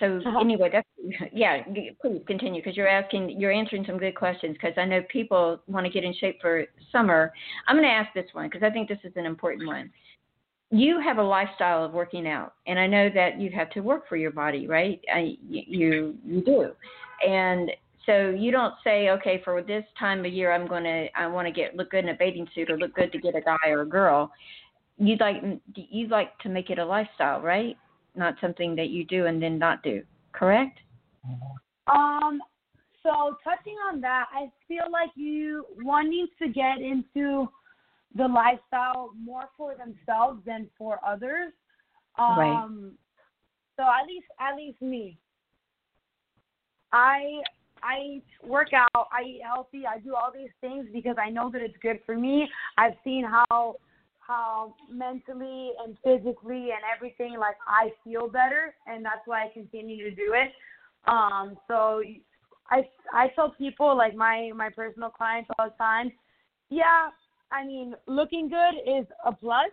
so 0.00 0.18
uh-huh. 0.18 0.40
anyway, 0.40 0.70
that's 0.72 0.88
yeah. 1.32 1.62
Please 2.02 2.22
continue 2.26 2.62
because 2.62 2.76
you're 2.76 2.88
asking, 2.88 3.38
you're 3.38 3.52
answering 3.52 3.84
some 3.86 3.98
good 3.98 4.16
questions. 4.16 4.56
Because 4.60 4.76
I 4.76 4.84
know 4.84 5.02
people 5.08 5.60
want 5.68 5.86
to 5.86 5.92
get 5.92 6.02
in 6.02 6.14
shape 6.14 6.40
for 6.40 6.64
summer. 6.90 7.32
I'm 7.68 7.76
going 7.76 7.88
to 7.88 7.94
ask 7.94 8.12
this 8.12 8.26
one 8.32 8.48
because 8.48 8.64
I 8.64 8.70
think 8.70 8.88
this 8.88 8.98
is 9.04 9.12
an 9.16 9.24
important 9.24 9.68
one. 9.68 9.90
You 10.72 11.00
have 11.00 11.18
a 11.18 11.22
lifestyle 11.22 11.84
of 11.84 11.92
working 11.92 12.26
out, 12.26 12.54
and 12.66 12.76
I 12.76 12.88
know 12.88 13.08
that 13.14 13.40
you 13.40 13.50
have 13.52 13.70
to 13.70 13.80
work 13.80 14.08
for 14.08 14.16
your 14.16 14.32
body, 14.32 14.66
right? 14.66 15.00
I, 15.14 15.36
you 15.48 16.16
you 16.24 16.40
do, 16.40 16.72
and 17.24 17.70
so 18.06 18.30
you 18.30 18.52
don't 18.52 18.74
say, 18.84 19.10
okay, 19.10 19.42
for 19.44 19.60
this 19.62 19.84
time 19.98 20.24
of 20.24 20.32
year, 20.32 20.52
I'm 20.52 20.66
going 20.66 20.84
to, 20.84 21.08
I 21.18 21.26
want 21.26 21.46
to 21.46 21.52
get 21.52 21.76
look 21.76 21.90
good 21.90 22.04
in 22.04 22.10
a 22.10 22.14
bathing 22.14 22.48
suit 22.54 22.70
or 22.70 22.78
look 22.78 22.94
good 22.94 23.12
to 23.12 23.18
get 23.18 23.34
a 23.34 23.40
guy 23.40 23.68
or 23.68 23.82
a 23.82 23.86
girl. 23.86 24.32
You'd 24.96 25.20
like, 25.20 25.42
you'd 25.74 26.10
like 26.10 26.38
to 26.38 26.48
make 26.48 26.70
it 26.70 26.78
a 26.78 26.84
lifestyle, 26.84 27.40
right? 27.40 27.76
Not 28.14 28.36
something 28.40 28.76
that 28.76 28.88
you 28.88 29.04
do 29.04 29.26
and 29.26 29.42
then 29.42 29.58
not 29.58 29.82
do. 29.82 30.02
Correct? 30.32 30.78
Um. 31.92 32.40
So 33.02 33.36
touching 33.44 33.76
on 33.88 34.00
that, 34.00 34.24
I 34.32 34.50
feel 34.66 34.90
like 34.90 35.10
you 35.14 35.64
one 35.82 36.10
needs 36.10 36.32
to 36.42 36.48
get 36.48 36.78
into 36.78 37.48
the 38.16 38.26
lifestyle 38.26 39.10
more 39.16 39.48
for 39.56 39.76
themselves 39.76 40.40
than 40.44 40.68
for 40.76 40.98
others. 41.06 41.52
Um, 42.18 42.36
right. 42.36 42.68
So 43.76 43.82
at 43.82 44.06
least, 44.08 44.26
at 44.40 44.56
least 44.56 44.82
me. 44.82 45.18
I 46.92 47.42
I 47.86 48.20
work 48.46 48.68
out, 48.74 49.08
I 49.12 49.22
eat 49.22 49.40
healthy, 49.44 49.82
I 49.86 49.98
do 49.98 50.14
all 50.14 50.32
these 50.34 50.50
things 50.60 50.86
because 50.92 51.16
I 51.18 51.30
know 51.30 51.50
that 51.52 51.62
it's 51.62 51.76
good 51.80 52.00
for 52.04 52.16
me. 52.16 52.48
I've 52.78 52.94
seen 53.04 53.24
how 53.24 53.76
how 54.18 54.74
mentally 54.90 55.70
and 55.84 55.96
physically 56.02 56.70
and 56.74 56.82
everything 56.94 57.36
like 57.38 57.54
I 57.68 57.92
feel 58.02 58.26
better 58.26 58.74
and 58.88 59.04
that's 59.04 59.24
why 59.24 59.44
I 59.44 59.50
continue 59.52 60.02
to 60.10 60.16
do 60.16 60.34
it. 60.34 60.50
Um 61.06 61.56
so 61.68 62.02
I 62.70 62.88
I 63.12 63.28
tell 63.36 63.50
people 63.50 63.96
like 63.96 64.14
my 64.16 64.50
my 64.54 64.70
personal 64.70 65.10
clients 65.10 65.48
all 65.58 65.68
the 65.68 65.74
time, 65.78 66.10
yeah, 66.70 67.10
I 67.52 67.64
mean, 67.64 67.94
looking 68.06 68.48
good 68.48 68.98
is 68.98 69.06
a 69.24 69.32
plus, 69.32 69.70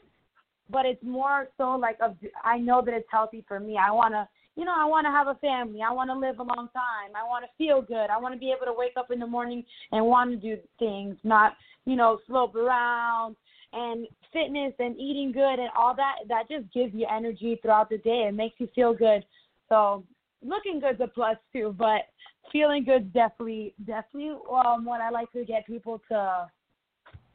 but 0.70 0.86
it's 0.86 1.04
more 1.04 1.48
so 1.58 1.72
like 1.72 1.98
a, 2.02 2.16
I 2.44 2.58
know 2.58 2.82
that 2.86 2.94
it's 2.94 3.08
healthy 3.12 3.44
for 3.48 3.60
me. 3.60 3.78
I 3.78 3.92
want 3.92 4.14
to, 4.14 4.28
you 4.56 4.66
know, 4.66 4.74
I 4.76 4.86
want 4.86 5.06
to 5.06 5.12
have 5.12 5.28
a 5.28 5.36
family. 5.36 5.80
I 5.82 5.92
want 5.92 6.10
to 6.10 6.18
live 6.18 6.40
a 6.40 6.44
long 6.44 6.70
time. 6.74 7.16
I 7.16 7.24
want 7.28 7.44
to 7.46 7.50
feel 7.58 7.82
good. 7.82 8.10
I 8.10 8.18
want 8.18 8.34
to 8.34 8.40
be 8.40 8.54
able 8.56 8.72
to 8.72 8.78
wake 8.78 8.94
up 8.98 9.10
in 9.12 9.20
the 9.20 9.28
morning 9.28 9.64
and 9.92 10.06
want 10.06 10.30
to 10.32 10.38
do 10.38 10.62
things, 10.78 11.18
not, 11.24 11.54
you 11.86 11.96
know, 11.96 12.20
slope 12.28 12.56
around 12.56 13.36
and 13.74 14.08
fitness 14.32 14.74
and 14.78 14.96
eating 15.00 15.32
good 15.32 15.60
and 15.60 15.70
all 15.76 15.96
that. 15.96 16.28
That 16.28 16.48
just 16.50 16.72
gives 16.72 16.94
you 16.94 17.08
energy 17.12 17.60
throughout 17.62 17.90
the 17.90 17.98
day. 17.98 18.26
It 18.28 18.36
makes 18.36 18.56
you 18.60 18.70
feel 18.76 18.94
good. 18.94 19.26
So 19.70 20.04
looking 20.44 20.80
good's 20.80 21.02
a 21.02 21.08
plus 21.08 21.38
too, 21.52 21.76
but 21.78 22.02
feeling 22.52 22.84
good 22.84 23.12
definitely, 23.12 23.74
definitely 23.86 24.38
um, 24.52 24.86
what 24.86 25.02
I 25.02 25.10
like 25.10 25.32
to 25.32 25.46
get 25.46 25.66
people 25.66 26.00
to 26.10 26.48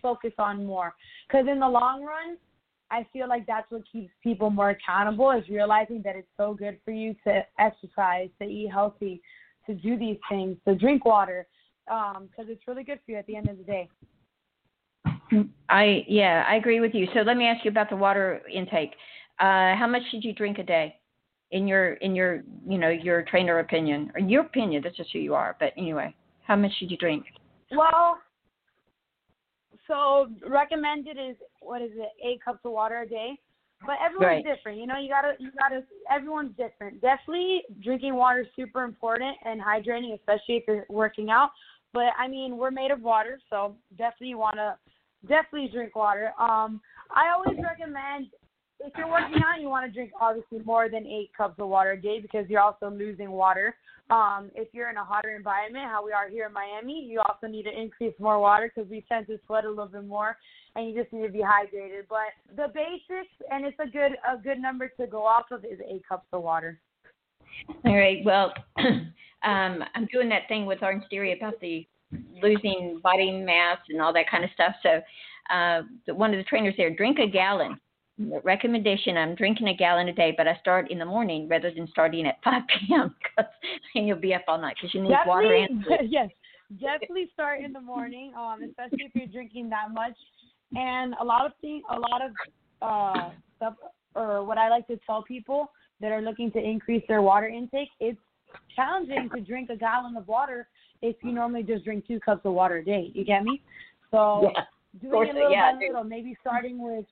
focus 0.00 0.32
on 0.38 0.64
more. 0.64 0.94
Because 1.26 1.46
in 1.50 1.58
the 1.58 1.68
long 1.68 2.04
run, 2.04 2.36
I 2.90 3.06
feel 3.12 3.28
like 3.28 3.46
that's 3.46 3.70
what 3.70 3.82
keeps 3.90 4.12
people 4.22 4.50
more 4.50 4.70
accountable 4.70 5.30
is 5.32 5.48
realizing 5.48 6.02
that 6.04 6.16
it's 6.16 6.28
so 6.36 6.54
good 6.54 6.78
for 6.84 6.90
you 6.90 7.14
to 7.24 7.42
exercise, 7.58 8.28
to 8.40 8.46
eat 8.46 8.70
healthy, 8.72 9.20
to 9.66 9.74
do 9.74 9.98
these 9.98 10.16
things, 10.28 10.56
to 10.66 10.74
drink 10.74 11.04
water, 11.04 11.46
because 11.86 12.16
um, 12.16 12.46
it's 12.48 12.66
really 12.66 12.84
good 12.84 12.98
for 13.04 13.12
you 13.12 13.18
at 13.18 13.26
the 13.26 13.36
end 13.36 13.48
of 13.48 13.58
the 13.58 13.64
day. 13.64 13.88
I 15.68 16.04
yeah, 16.08 16.44
I 16.48 16.56
agree 16.56 16.80
with 16.80 16.94
you. 16.94 17.06
So 17.12 17.20
let 17.20 17.36
me 17.36 17.44
ask 17.44 17.64
you 17.64 17.70
about 17.70 17.90
the 17.90 17.96
water 17.96 18.40
intake. 18.52 18.92
Uh, 19.38 19.76
how 19.76 19.86
much 19.86 20.02
should 20.10 20.24
you 20.24 20.32
drink 20.32 20.58
a 20.58 20.62
day? 20.62 20.96
In 21.50 21.66
your 21.66 21.94
in 21.94 22.14
your 22.14 22.42
you 22.66 22.78
know 22.78 22.88
your 22.88 23.22
trainer 23.22 23.58
opinion 23.58 24.10
or 24.14 24.20
your 24.20 24.42
opinion, 24.42 24.82
that's 24.82 24.96
just 24.96 25.10
who 25.12 25.18
you 25.18 25.34
are. 25.34 25.56
But 25.60 25.72
anyway, 25.76 26.14
how 26.46 26.56
much 26.56 26.72
should 26.78 26.90
you 26.90 26.96
drink? 26.96 27.24
Well, 27.70 28.18
so 29.88 30.28
recommended 30.46 31.16
is 31.18 31.36
what 31.60 31.82
is 31.82 31.90
it? 31.94 32.10
Eight 32.24 32.44
cups 32.44 32.60
of 32.64 32.72
water 32.72 33.00
a 33.00 33.08
day. 33.08 33.38
But 33.86 33.96
everyone's 34.04 34.44
right. 34.44 34.56
different. 34.56 34.78
You 34.78 34.86
know, 34.86 34.98
you 34.98 35.08
gotta 35.08 35.32
you 35.38 35.50
gotta 35.58 35.82
everyone's 36.10 36.56
different. 36.56 37.00
Definitely 37.00 37.62
drinking 37.82 38.14
water 38.14 38.40
is 38.40 38.46
super 38.56 38.82
important 38.84 39.36
and 39.44 39.60
hydrating, 39.60 40.14
especially 40.14 40.56
if 40.56 40.64
you're 40.66 40.86
working 40.88 41.30
out. 41.30 41.50
But 41.92 42.12
I 42.18 42.28
mean, 42.28 42.56
we're 42.56 42.70
made 42.70 42.90
of 42.90 43.02
water, 43.02 43.40
so 43.50 43.76
definitely 43.96 44.28
you 44.28 44.38
wanna 44.38 44.76
definitely 45.28 45.70
drink 45.72 45.94
water. 45.96 46.32
Um, 46.38 46.80
I 47.14 47.30
always 47.30 47.58
recommend 47.62 48.26
if 48.80 48.92
you're 48.96 49.10
working 49.10 49.42
out, 49.44 49.60
you 49.60 49.68
want 49.68 49.86
to 49.86 49.92
drink 49.92 50.12
obviously 50.20 50.60
more 50.64 50.88
than 50.88 51.06
eight 51.06 51.30
cups 51.36 51.58
of 51.58 51.68
water 51.68 51.92
a 51.92 52.00
day 52.00 52.20
because 52.20 52.46
you're 52.48 52.60
also 52.60 52.90
losing 52.90 53.30
water. 53.30 53.74
Um, 54.10 54.50
if 54.54 54.68
you're 54.72 54.88
in 54.88 54.96
a 54.96 55.04
hotter 55.04 55.34
environment, 55.36 55.86
how 55.90 56.04
we 56.04 56.12
are 56.12 56.28
here 56.28 56.46
in 56.46 56.52
Miami, 56.52 57.06
you 57.10 57.20
also 57.20 57.46
need 57.46 57.64
to 57.64 57.80
increase 57.80 58.14
more 58.18 58.40
water 58.40 58.72
because 58.74 58.90
we 58.90 59.04
tend 59.08 59.26
to 59.26 59.38
sweat 59.46 59.64
a 59.64 59.68
little 59.68 59.86
bit 59.86 60.06
more, 60.06 60.36
and 60.76 60.88
you 60.88 61.00
just 61.00 61.12
need 61.12 61.26
to 61.26 61.32
be 61.32 61.40
hydrated. 61.40 62.04
But 62.08 62.32
the 62.56 62.68
basics, 62.72 63.34
and 63.50 63.66
it's 63.66 63.76
a 63.80 63.90
good 63.90 64.12
a 64.26 64.40
good 64.42 64.58
number 64.58 64.88
to 65.00 65.06
go 65.06 65.24
off 65.24 65.46
of, 65.50 65.64
is 65.64 65.78
eight 65.86 66.08
cups 66.08 66.26
of 66.32 66.42
water. 66.42 66.80
All 67.84 67.96
right. 67.96 68.24
Well, 68.24 68.54
um, 68.78 69.84
I'm 69.94 70.06
doing 70.12 70.28
that 70.30 70.48
thing 70.48 70.64
with 70.64 70.82
Orange 70.82 71.04
Theory 71.10 71.36
about 71.36 71.60
the 71.60 71.86
losing 72.42 73.00
body 73.02 73.32
mass 73.32 73.78
and 73.90 74.00
all 74.00 74.14
that 74.14 74.30
kind 74.30 74.44
of 74.44 74.50
stuff. 74.54 74.74
So, 74.82 75.02
uh, 75.54 75.82
one 76.14 76.32
of 76.32 76.38
the 76.38 76.44
trainers 76.44 76.74
there, 76.78 76.94
drink 76.94 77.18
a 77.18 77.26
gallon 77.26 77.78
recommendation 78.18 79.16
I'm 79.16 79.34
drinking 79.34 79.68
a 79.68 79.74
gallon 79.74 80.08
a 80.08 80.12
day, 80.12 80.34
but 80.36 80.48
I 80.48 80.56
start 80.60 80.90
in 80.90 80.98
the 80.98 81.04
morning 81.04 81.48
rather 81.48 81.70
than 81.70 81.88
starting 81.90 82.26
at 82.26 82.36
5 82.44 82.62
p.m. 82.66 83.14
because 83.22 83.50
then 83.94 84.04
you'll 84.06 84.18
be 84.18 84.34
up 84.34 84.42
all 84.48 84.60
night 84.60 84.76
because 84.80 84.94
you 84.94 85.02
need 85.02 85.10
definitely, 85.10 85.44
water 85.44 85.54
and 85.54 85.84
food. 85.84 85.98
yes, 86.10 86.28
definitely 86.80 87.30
start 87.32 87.60
in 87.62 87.72
the 87.72 87.80
morning, 87.80 88.32
um, 88.36 88.62
especially 88.62 89.04
if 89.04 89.14
you're 89.14 89.26
drinking 89.26 89.70
that 89.70 89.92
much. 89.92 90.16
And 90.74 91.14
a 91.20 91.24
lot 91.24 91.46
of 91.46 91.52
things, 91.60 91.82
a 91.90 91.98
lot 91.98 92.20
of 92.22 92.32
uh, 92.82 93.30
stuff, 93.56 93.74
or 94.14 94.44
what 94.44 94.58
I 94.58 94.68
like 94.68 94.86
to 94.88 94.98
tell 95.06 95.22
people 95.22 95.70
that 96.00 96.12
are 96.12 96.20
looking 96.20 96.50
to 96.52 96.58
increase 96.58 97.02
their 97.08 97.22
water 97.22 97.48
intake, 97.48 97.88
it's 98.00 98.18
challenging 98.76 99.30
to 99.34 99.40
drink 99.40 99.70
a 99.70 99.76
gallon 99.76 100.16
of 100.16 100.28
water 100.28 100.68
if 101.00 101.16
you 101.22 101.32
normally 101.32 101.62
just 101.62 101.84
drink 101.84 102.06
two 102.06 102.20
cups 102.20 102.42
of 102.44 102.52
water 102.52 102.78
a 102.78 102.84
day. 102.84 103.10
You 103.14 103.24
get 103.24 103.44
me? 103.44 103.62
So 104.10 104.50
yeah, 104.54 104.62
doing 105.00 105.28
it 105.28 105.34
little 105.34 105.50
yeah, 105.50 105.72
by 105.72 105.78
little, 105.78 106.04
maybe 106.04 106.36
starting 106.40 106.82
with 106.82 107.04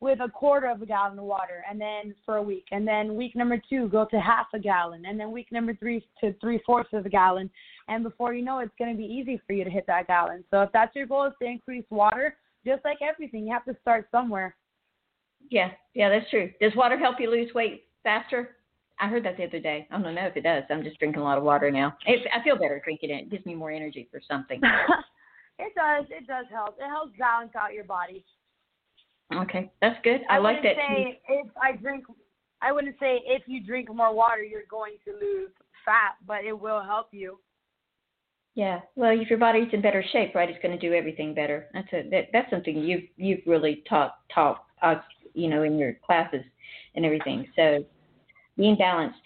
with 0.00 0.20
a 0.20 0.28
quarter 0.28 0.68
of 0.68 0.80
a 0.80 0.86
gallon 0.86 1.18
of 1.18 1.24
water 1.24 1.64
and 1.68 1.80
then 1.80 2.14
for 2.24 2.36
a 2.36 2.42
week. 2.42 2.66
And 2.70 2.86
then 2.86 3.16
week 3.16 3.34
number 3.34 3.60
two 3.68 3.88
go 3.88 4.04
to 4.06 4.20
half 4.20 4.46
a 4.54 4.58
gallon. 4.58 5.04
And 5.06 5.18
then 5.18 5.32
week 5.32 5.48
number 5.50 5.74
three 5.74 6.06
to 6.20 6.32
three 6.40 6.60
fourths 6.64 6.90
of 6.92 7.04
a 7.04 7.08
gallon. 7.08 7.50
And 7.88 8.04
before 8.04 8.32
you 8.32 8.44
know 8.44 8.60
it, 8.60 8.64
it's 8.64 8.74
going 8.78 8.92
to 8.92 8.96
be 8.96 9.04
easy 9.04 9.40
for 9.46 9.54
you 9.54 9.64
to 9.64 9.70
hit 9.70 9.86
that 9.88 10.06
gallon. 10.06 10.44
So 10.50 10.62
if 10.62 10.70
that's 10.72 10.94
your 10.94 11.06
goal 11.06 11.26
is 11.26 11.32
to 11.42 11.48
increase 11.48 11.84
water 11.90 12.36
just 12.64 12.84
like 12.84 12.98
everything 13.02 13.46
you 13.46 13.52
have 13.52 13.64
to 13.64 13.76
start 13.80 14.08
somewhere. 14.12 14.54
Yeah. 15.50 15.70
Yeah 15.94 16.10
that's 16.10 16.30
true. 16.30 16.50
Does 16.60 16.72
water 16.76 16.98
help 16.98 17.16
you 17.18 17.30
lose 17.30 17.52
weight 17.54 17.84
faster? 18.04 18.56
I 19.00 19.08
heard 19.08 19.24
that 19.24 19.36
the 19.36 19.44
other 19.44 19.60
day. 19.60 19.86
I 19.90 20.00
don't 20.00 20.14
know 20.14 20.26
if 20.26 20.36
it 20.36 20.42
does. 20.42 20.64
I'm 20.70 20.82
just 20.82 20.98
drinking 20.98 21.22
a 21.22 21.24
lot 21.24 21.38
of 21.38 21.44
water 21.44 21.70
now. 21.70 21.96
It, 22.06 22.26
i 22.34 22.42
feel 22.42 22.56
better 22.56 22.80
drinking 22.82 23.10
it. 23.10 23.22
It 23.22 23.30
gives 23.30 23.46
me 23.46 23.54
more 23.54 23.70
energy 23.70 24.08
for 24.10 24.20
something. 24.28 24.60
It 25.58 25.74
does. 25.74 26.06
It 26.10 26.26
does 26.26 26.46
help. 26.50 26.76
It 26.78 26.86
helps 26.86 27.18
balance 27.18 27.50
out 27.58 27.74
your 27.74 27.84
body 27.84 28.24
Okay, 29.34 29.70
that's 29.80 29.98
good. 30.02 30.20
I, 30.30 30.36
I 30.36 30.38
like 30.38 30.62
that. 30.62 30.74
Say 30.76 31.20
if 31.28 31.48
I 31.60 31.76
drink, 31.76 32.04
I 32.62 32.72
wouldn't 32.72 32.96
say 32.98 33.20
if 33.26 33.42
you 33.46 33.62
drink 33.62 33.94
more 33.94 34.14
water, 34.14 34.42
you're 34.42 34.62
going 34.70 34.94
to 35.04 35.12
lose 35.12 35.50
fat, 35.84 36.16
but 36.26 36.44
it 36.44 36.58
will 36.58 36.82
help 36.82 37.08
you. 37.12 37.38
Yeah, 38.54 38.80
well, 38.96 39.12
if 39.16 39.30
your 39.30 39.38
body's 39.38 39.68
in 39.72 39.82
better 39.82 40.02
shape, 40.12 40.34
right, 40.34 40.48
it's 40.48 40.60
going 40.62 40.76
to 40.76 40.88
do 40.88 40.94
everything 40.94 41.34
better. 41.34 41.66
That's 41.72 41.92
a 41.92 42.08
that, 42.10 42.28
that's 42.32 42.50
something 42.50 42.76
you've 42.76 43.04
you've 43.16 43.40
really 43.46 43.84
taught 43.88 44.16
taught 44.34 44.64
us, 44.82 45.02
you 45.34 45.48
know, 45.48 45.62
in 45.62 45.78
your 45.78 45.94
classes 46.04 46.42
and 46.94 47.04
everything. 47.04 47.46
So 47.54 47.84
being 48.56 48.76
balanced. 48.76 49.18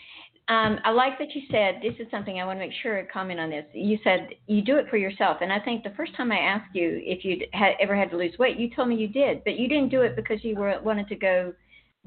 Um, 0.48 0.80
I 0.84 0.90
like 0.90 1.18
that 1.18 1.34
you 1.34 1.42
said 1.50 1.76
this 1.82 1.94
is 2.04 2.10
something 2.10 2.40
I 2.40 2.44
want 2.44 2.58
to 2.58 2.66
make 2.66 2.74
sure 2.82 2.98
I 2.98 3.04
comment 3.04 3.38
on 3.38 3.48
this. 3.48 3.64
You 3.72 3.98
said 4.02 4.30
you 4.48 4.60
do 4.60 4.76
it 4.76 4.88
for 4.90 4.96
yourself, 4.96 5.38
and 5.40 5.52
I 5.52 5.60
think 5.60 5.84
the 5.84 5.94
first 5.96 6.16
time 6.16 6.32
I 6.32 6.38
asked 6.38 6.74
you 6.74 7.00
if 7.04 7.24
you 7.24 7.46
had 7.52 7.74
ever 7.80 7.94
had 7.94 8.10
to 8.10 8.16
lose 8.16 8.36
weight, 8.38 8.58
you 8.58 8.68
told 8.74 8.88
me 8.88 8.96
you 8.96 9.06
did, 9.06 9.44
but 9.44 9.56
you 9.56 9.68
didn't 9.68 9.90
do 9.90 10.02
it 10.02 10.16
because 10.16 10.42
you 10.42 10.56
were 10.56 10.80
wanted 10.82 11.08
to 11.08 11.14
go 11.14 11.52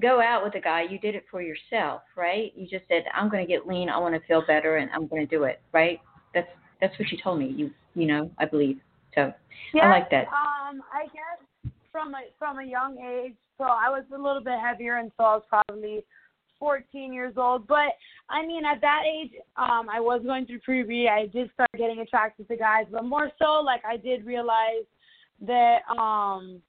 go 0.01 0.21
out 0.21 0.43
with 0.43 0.53
a 0.55 0.59
guy. 0.59 0.81
You 0.83 0.99
did 0.99 1.15
it 1.15 1.23
for 1.31 1.41
yourself, 1.41 2.01
right? 2.17 2.51
You 2.57 2.67
just 2.67 2.85
said 2.89 3.03
I'm 3.15 3.29
going 3.29 3.45
to 3.45 3.51
get 3.51 3.65
lean, 3.65 3.89
I 3.89 3.97
want 3.97 4.15
to 4.15 4.27
feel 4.27 4.43
better, 4.45 4.77
and 4.77 4.91
I'm 4.91 5.07
going 5.07 5.25
to 5.25 5.35
do 5.35 5.43
it, 5.43 5.61
right? 5.71 6.01
That's 6.33 6.49
that's 6.81 6.97
what 6.99 7.09
you 7.11 7.17
told 7.23 7.39
me. 7.39 7.47
You 7.47 7.71
you 7.93 8.05
know 8.05 8.29
I 8.37 8.45
believe 8.45 8.79
so. 9.15 9.33
Yeah, 9.73 9.85
I 9.85 9.89
like 9.89 10.09
that. 10.11 10.27
Um, 10.27 10.81
I 10.93 11.05
guess 11.05 11.71
from 11.89 12.13
a 12.13 12.23
from 12.37 12.59
a 12.59 12.65
young 12.65 12.97
age, 12.97 13.35
so 13.57 13.63
I 13.63 13.87
was 13.87 14.03
a 14.13 14.21
little 14.21 14.41
bit 14.43 14.59
heavier, 14.59 14.97
and 14.97 15.09
so 15.15 15.23
I 15.23 15.35
was 15.35 15.43
probably 15.49 16.03
14 16.59 17.13
years 17.13 17.33
old. 17.37 17.67
But 17.67 17.93
I 18.29 18.45
mean, 18.45 18.63
at 18.65 18.81
that 18.81 19.03
age, 19.05 19.31
um, 19.57 19.87
I 19.91 19.99
was 19.99 20.21
going 20.25 20.45
through 20.45 20.59
puberty. 20.59 21.07
I 21.07 21.27
did 21.27 21.51
start 21.53 21.69
getting 21.77 21.99
attracted 21.99 22.47
to 22.47 22.55
guys, 22.55 22.85
but 22.91 23.03
more 23.03 23.31
so, 23.39 23.61
like 23.63 23.81
I 23.85 23.97
did 23.97 24.25
realize 24.25 24.85
that 25.41 25.79
um, 25.89 26.61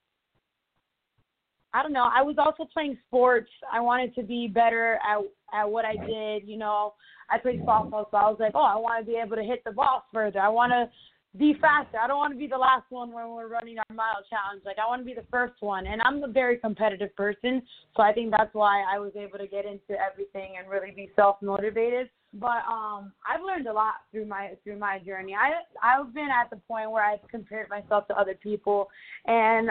I 1.73 1.83
don't 1.83 1.93
know. 1.93 2.09
I 2.13 2.23
was 2.23 2.37
also 2.39 2.69
playing 2.73 2.99
sports. 3.07 3.51
I 3.73 3.81
wanted 3.81 4.15
to 4.15 4.23
be 4.23 4.49
better 4.49 4.99
at 5.07 5.19
at 5.53 5.69
what 5.69 5.85
I 5.85 5.95
did. 6.07 6.49
You 6.49 6.59
know, 6.59 6.95
I 7.31 7.39
played 7.39 7.63
softball, 7.63 8.11
so 8.11 8.17
I 8.17 8.29
was 8.31 8.39
like, 8.41 8.53
oh, 8.55 8.63
I 8.63 8.77
want 8.77 9.05
to 9.05 9.11
be 9.11 9.19
able 9.19 9.37
to 9.37 9.43
hit 9.43 9.63
the 9.65 9.73
ball 9.73 10.05
further. 10.13 10.41
I 10.41 10.49
want 10.49 10.73
to 10.73 10.91
be 11.39 11.55
faster. 11.61 11.99
I 11.99 12.07
don't 12.07 12.19
want 12.19 12.33
to 12.33 12.39
be 12.39 12.47
the 12.47 12.59
last 12.59 12.85
one 12.91 13.13
when 13.13 13.29
we're 13.31 13.49
running 13.49 13.79
our 13.79 13.95
mile 13.95 14.23
challenge. 14.29 14.63
Like 14.65 14.77
I 14.79 14.87
want 14.87 15.03
to 15.03 15.07
be 15.07 15.15
the 15.15 15.27
first 15.31 15.55
one. 15.61 15.87
And 15.87 16.01
I'm 16.03 16.23
a 16.23 16.29
very 16.29 16.59
competitive 16.59 17.15
person, 17.17 17.63
so 17.97 18.03
I 18.03 18.13
think 18.13 18.31
that's 18.31 18.55
why 18.55 18.85
I 18.89 18.99
was 18.99 19.13
able 19.17 19.39
to 19.39 19.47
get 19.47 19.65
into 19.65 20.01
everything 20.01 20.55
and 20.59 20.69
really 20.71 20.93
be 20.95 21.11
self 21.17 21.37
motivated. 21.43 22.09
But 22.35 22.65
um 22.71 23.13
I've 23.27 23.43
learned 23.43 23.67
a 23.67 23.73
lot 23.73 23.95
through 24.11 24.27
my 24.27 24.53
through 24.65 24.79
my 24.79 24.99
journey. 25.01 25.35
I 25.35 25.53
I've 25.83 26.15
been 26.15 26.29
at 26.29 26.51
the 26.51 26.57
point 26.69 26.91
where 26.91 27.05
I've 27.05 27.27
compared 27.31 27.69
myself 27.69 28.07
to 28.09 28.19
other 28.19 28.35
people 28.35 28.89
and 29.27 29.71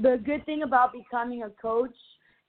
the 0.00 0.20
good 0.24 0.44
thing 0.46 0.62
about 0.62 0.92
becoming 0.92 1.42
a 1.42 1.50
coach 1.50 1.94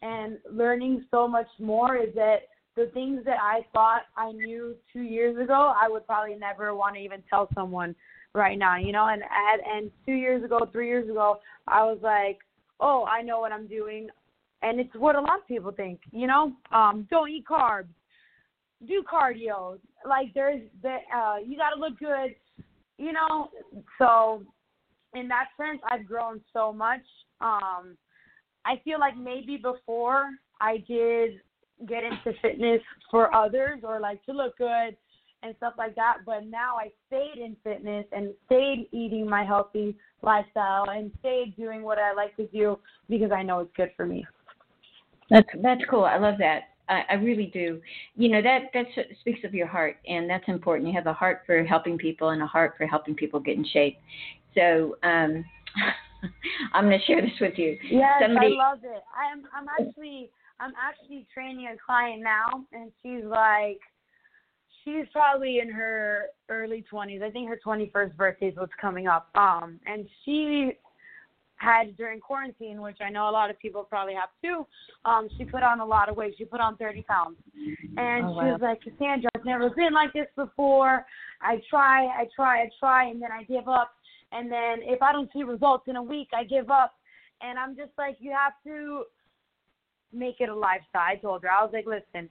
and 0.02 0.38
learning 0.52 1.06
so 1.10 1.28
much 1.28 1.48
more 1.60 1.96
is 1.96 2.14
that 2.16 2.44
the 2.76 2.88
things 2.94 3.24
that 3.26 3.38
I 3.42 3.62
thought 3.72 4.04
I 4.18 4.32
knew 4.32 4.76
two 4.92 5.02
years 5.02 5.38
ago, 5.38 5.74
I 5.80 5.88
would 5.90 6.06
probably 6.06 6.36
never 6.36 6.76
want 6.76 6.96
to 6.96 7.02
even 7.02 7.24
tell 7.30 7.48
someone 7.54 7.96
right 8.34 8.58
now, 8.58 8.78
you 8.78 8.92
know. 8.92 9.08
And 9.08 9.24
and, 9.66 9.92
two 10.06 10.14
years 10.14 10.44
ago, 10.44 10.68
three 10.72 10.88
years 10.88 11.10
ago, 11.10 11.40
I 11.68 11.84
was 11.84 12.00
like, 12.02 12.40
oh, 12.80 13.06
I 13.06 13.22
know 13.22 13.40
what 13.40 13.52
I'm 13.52 13.68
doing, 13.68 14.08
and 14.62 14.80
it's 14.80 14.94
what 14.96 15.16
a 15.16 15.22
lot 15.22 15.40
of 15.40 15.48
people 15.48 15.72
think, 15.72 16.00
you 16.12 16.28
know. 16.28 16.54
Um, 16.72 17.08
don't 17.10 17.30
eat 17.30 17.46
carbs, 17.46 17.88
do 18.88 19.04
cardio. 19.12 19.78
Like 20.08 20.34
there's 20.34 20.62
the 20.82 20.98
uh, 21.16 21.38
you 21.46 21.58
got 21.58 21.72
to 21.72 21.80
look 21.80 21.98
good, 22.00 22.36
you 22.98 23.14
know. 23.14 23.50
So 23.98 24.44
in 25.14 25.28
that 25.28 25.46
sense, 25.58 25.80
I've 25.90 26.06
grown 26.06 26.42
so 26.52 26.74
much. 26.74 27.02
Um, 27.42 27.98
I 28.66 28.80
feel 28.84 29.00
like 29.00 29.18
maybe 29.18 29.58
before 29.58 30.30
I 30.62 30.78
did 30.88 31.42
get 31.88 32.04
into 32.04 32.38
fitness 32.42 32.82
for 33.12 33.34
others 33.36 33.82
or 33.84 34.00
like 34.00 34.24
to 34.26 34.32
look 34.32 34.58
good 34.58 34.96
and 35.44 35.56
stuff 35.58 35.74
like 35.78 35.96
that. 35.96 36.20
But 36.26 36.46
now 36.46 36.78
I 36.78 36.92
stayed 37.08 37.42
in 37.44 37.56
fitness 37.64 38.06
and 38.12 38.34
stayed 38.46 38.88
eating 38.92 39.30
my 39.30 39.44
healthy 39.44 39.96
lifestyle 40.22 40.90
and 40.90 41.12
stayed 41.20 41.56
doing 41.58 41.84
what 41.84 42.00
I 42.00 42.14
like 42.14 42.36
to 42.38 42.48
do 42.48 42.80
because 43.10 43.32
I 43.32 43.44
know 43.44 43.60
it's 43.60 43.72
good 43.76 43.92
for 43.96 44.06
me. 44.06 44.26
That's 45.30 45.48
that's 45.62 45.82
cool. 45.90 46.04
I 46.04 46.18
love 46.18 46.36
that. 46.40 46.70
I, 46.90 47.04
I 47.12 47.14
really 47.16 47.50
do. 47.54 47.82
You 48.16 48.30
know 48.30 48.42
that 48.42 48.64
that 48.74 48.86
speaks 49.22 49.40
of 49.44 49.54
your 49.54 49.68
heart, 49.68 49.98
and 50.08 50.30
that's 50.30 50.44
important. 50.48 50.88
You 50.88 50.94
have 50.96 51.08
a 51.08 51.14
heart 51.14 51.44
for 51.46 51.64
helping 51.64 51.98
people 51.98 52.30
and 52.30 52.42
a 52.42 52.48
heart 52.48 52.74
for 52.78 52.86
helping 52.86 53.16
people 53.16 53.40
get 53.40 53.58
in 53.58 53.66
shape. 53.66 53.98
So 54.54 54.98
um, 55.04 55.44
I'm 56.74 56.86
going 56.86 57.00
to 57.00 57.06
share 57.06 57.22
this 57.22 57.32
with 57.40 57.58
you. 57.58 57.78
Yes, 57.90 58.22
Somebody, 58.22 58.58
I 58.60 58.70
love 58.70 58.80
it. 58.84 59.04
I'm 59.16 59.44
I'm 59.56 59.68
actually 59.80 60.30
I'm 60.60 60.74
actually 60.82 61.26
training 61.34 61.68
a 61.68 61.78
client 61.84 62.22
now, 62.22 62.66
and 62.74 62.92
she's 63.02 63.24
like, 63.26 63.80
she's 64.84 65.06
probably 65.12 65.60
in 65.60 65.70
her 65.72 66.26
early 66.50 66.84
20s. 66.92 67.22
I 67.24 67.30
think 67.30 67.50
her 67.50 67.60
21st 67.66 68.16
birthday 68.16 68.48
is 68.48 68.56
what's 68.58 68.74
coming 68.80 69.08
up. 69.08 69.30
Um, 69.36 69.80
and 69.86 70.08
she 70.24 70.74
had 71.56 71.96
during 71.96 72.20
quarantine, 72.20 72.82
which 72.82 72.98
I 73.00 73.10
know 73.10 73.30
a 73.30 73.32
lot 73.32 73.50
of 73.50 73.58
people 73.60 73.84
probably 73.84 74.16
have 74.16 74.30
too. 74.44 74.66
Um, 75.06 75.30
she 75.38 75.46
put 75.46 75.64
on 75.64 75.80
a 75.80 75.86
lot 75.86 76.10
of 76.10 76.18
weight. 76.18 76.36
She 76.38 76.46
put 76.46 76.60
on 76.60 76.76
30 76.78 77.04
pounds, 77.04 77.38
and 77.98 78.26
Oh, 78.26 78.40
she 78.40 78.52
was 78.52 78.60
like, 78.62 78.82
Cassandra, 78.82 79.30
I've 79.36 79.46
never 79.46 79.70
been 79.70 79.94
like 79.94 80.12
this 80.14 80.28
before. 80.36 81.06
I 81.42 81.62
try, 81.70 82.06
I 82.08 82.28
try, 82.36 82.64
I 82.64 82.70
try, 82.80 83.10
and 83.10 83.22
then 83.22 83.32
I 83.32 83.44
give 83.44 83.68
up. 83.68 83.94
And 84.32 84.52
then 84.52 84.80
if 84.82 85.02
I 85.02 85.14
don't 85.14 85.30
see 85.32 85.44
results 85.44 85.86
in 85.88 85.96
a 85.96 86.04
week, 86.04 86.30
I 86.36 86.44
give 86.44 86.70
up. 86.70 86.94
And 87.42 87.58
I'm 87.58 87.76
just 87.76 87.92
like, 87.98 88.18
you 88.20 88.32
have 88.32 88.54
to 88.66 89.04
make 90.12 90.36
it 90.40 90.50
a 90.50 90.56
lifestyle. 90.56 91.02
I 91.02 91.16
told 91.16 91.44
her, 91.44 91.50
I 91.52 91.64
was 91.64 91.72
like, 91.74 91.86
listen, 91.86 92.30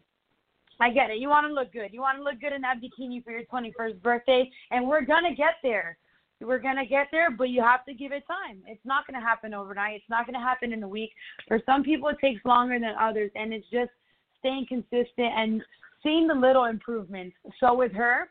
I 0.83 0.91
get 0.91 1.11
it. 1.11 1.19
You 1.19 1.29
want 1.29 1.47
to 1.47 1.53
look 1.53 1.73
good. 1.73 1.93
You 1.93 2.01
want 2.01 2.19
to 2.19 2.25
look 2.25 2.41
good 2.41 2.53
in 2.53 2.61
that 2.63 2.81
bikini 2.83 3.23
for 3.23 3.31
your 3.31 3.45
21st 3.45 4.03
birthday, 4.03 4.51
and 4.73 4.89
we're 4.89 5.05
gonna 5.05 5.33
get 5.33 5.55
there. 5.63 5.97
We're 6.41 6.59
gonna 6.59 6.85
get 6.85 7.07
there, 7.13 7.31
but 7.31 7.51
you 7.51 7.63
have 7.63 7.85
to 7.85 7.95
give 7.95 8.11
it 8.11 8.25
time. 8.27 8.59
It's 8.67 8.85
not 8.85 9.07
gonna 9.07 9.25
happen 9.25 9.55
overnight. 9.55 9.95
It's 9.95 10.11
not 10.11 10.27
gonna 10.27 10.41
happen 10.41 10.73
in 10.73 10.83
a 10.83 10.89
week. 10.89 11.13
For 11.47 11.61
some 11.67 11.85
people, 11.85 12.09
it 12.09 12.17
takes 12.21 12.45
longer 12.45 12.81
than 12.81 12.95
others, 13.01 13.31
and 13.37 13.55
it's 13.55 13.67
just 13.71 13.93
staying 14.41 14.67
consistent 14.69 15.33
and 15.37 15.63
seeing 16.03 16.27
the 16.27 16.35
little 16.35 16.65
improvements. 16.65 17.37
So 17.61 17.75
with 17.75 17.93
her, 17.93 18.31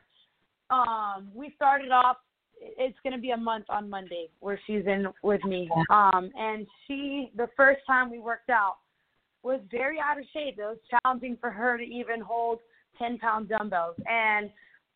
um, 0.69 1.29
we 1.33 1.53
started 1.55 1.91
off. 1.91 2.17
It's 2.59 2.97
gonna 3.01 3.17
be 3.17 3.31
a 3.31 3.37
month 3.37 3.67
on 3.69 3.89
Monday 3.89 4.27
where 4.41 4.59
she's 4.67 4.85
in 4.87 5.07
with 5.23 5.43
me. 5.45 5.69
Um, 5.89 6.29
and 6.35 6.67
she, 6.85 7.31
the 7.37 7.47
first 7.55 7.79
time 7.87 8.11
we 8.11 8.19
worked 8.19 8.49
out, 8.49 8.75
was 9.43 9.59
very 9.69 9.99
out 9.99 10.19
of 10.19 10.25
shape. 10.33 10.57
It 10.57 10.63
was 10.63 10.77
challenging 10.89 11.37
for 11.39 11.49
her 11.49 11.77
to 11.77 11.83
even 11.83 12.21
hold 12.21 12.59
10 12.97 13.17
pound 13.17 13.49
dumbbells. 13.49 13.95
And 14.07 14.49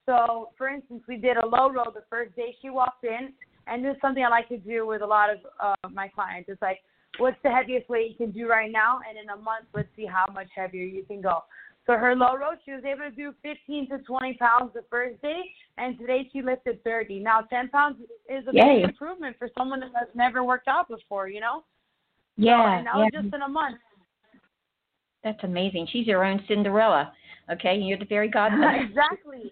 so, 0.06 0.50
for 0.58 0.70
instance, 0.70 1.04
we 1.08 1.18
did 1.18 1.38
a 1.38 1.46
low 1.46 1.70
row 1.70 1.86
the 1.94 2.04
first 2.10 2.36
day 2.36 2.56
she 2.62 2.70
walked 2.70 3.04
in, 3.04 3.34
and 3.68 3.84
this 3.84 3.96
is 3.96 4.02
something 4.02 4.24
I 4.24 4.30
like 4.30 4.48
to 4.50 4.58
do 4.58 4.86
with 4.86 5.02
a 5.02 5.06
lot 5.06 5.30
of 5.32 5.38
uh, 5.60 5.90
my 5.90 6.08
clients. 6.08 6.50
It's 6.50 6.62
like, 6.62 6.80
what's 7.18 7.38
the 7.44 7.50
heaviest 7.50 7.90
weight 7.90 8.12
you 8.12 8.16
can 8.16 8.32
do 8.32 8.48
right 8.48 8.72
now? 8.72 9.00
And 9.08 9.18
in 9.18 9.30
a 9.30 9.38
month, 9.38 9.66
let's 9.74 9.90
see 9.96 10.06
how 10.06 10.32
much 10.32 10.48
heavier 10.56 10.84
you 10.84 11.04
can 11.04 11.22
go. 11.22 11.40
So 11.88 11.94
her 11.94 12.16
low 12.16 12.36
row, 12.36 12.52
she 12.66 12.72
was 12.72 12.84
able 12.84 13.10
to 13.10 13.12
do 13.12 13.34
15 13.44 13.90
to 13.90 14.00
20 14.00 14.34
pounds 14.36 14.72
the 14.74 14.84
first 14.90 15.22
day, 15.22 15.42
and 15.78 15.98
today 16.00 16.28
she 16.34 16.42
lifted 16.42 16.84
30. 16.84 17.20
Now, 17.20 17.42
10 17.42 17.70
pounds 17.70 17.98
is 18.28 18.44
a 18.48 18.54
Yay. 18.54 18.82
big 18.82 18.90
improvement 18.90 19.36
for 19.38 19.50
someone 19.58 19.80
that 19.82 19.92
has 19.96 20.08
never 20.16 20.44
worked 20.44 20.68
out 20.68 20.88
before, 20.88 21.28
you 21.30 21.40
know? 21.40 21.64
So, 22.38 22.46
yeah, 22.46 22.78
and 22.78 22.88
that 22.88 22.96
was 22.96 23.12
just 23.14 23.34
in 23.34 23.42
a 23.42 23.48
month. 23.48 23.78
That's 25.26 25.44
amazing. 25.44 25.88
She's 25.92 26.06
your 26.06 26.24
own 26.24 26.40
Cinderella. 26.48 27.12
Okay, 27.52 27.76
you're 27.76 27.98
the 27.98 28.06
fairy 28.06 28.30
godmother. 28.30 28.76
exactly. 28.90 29.52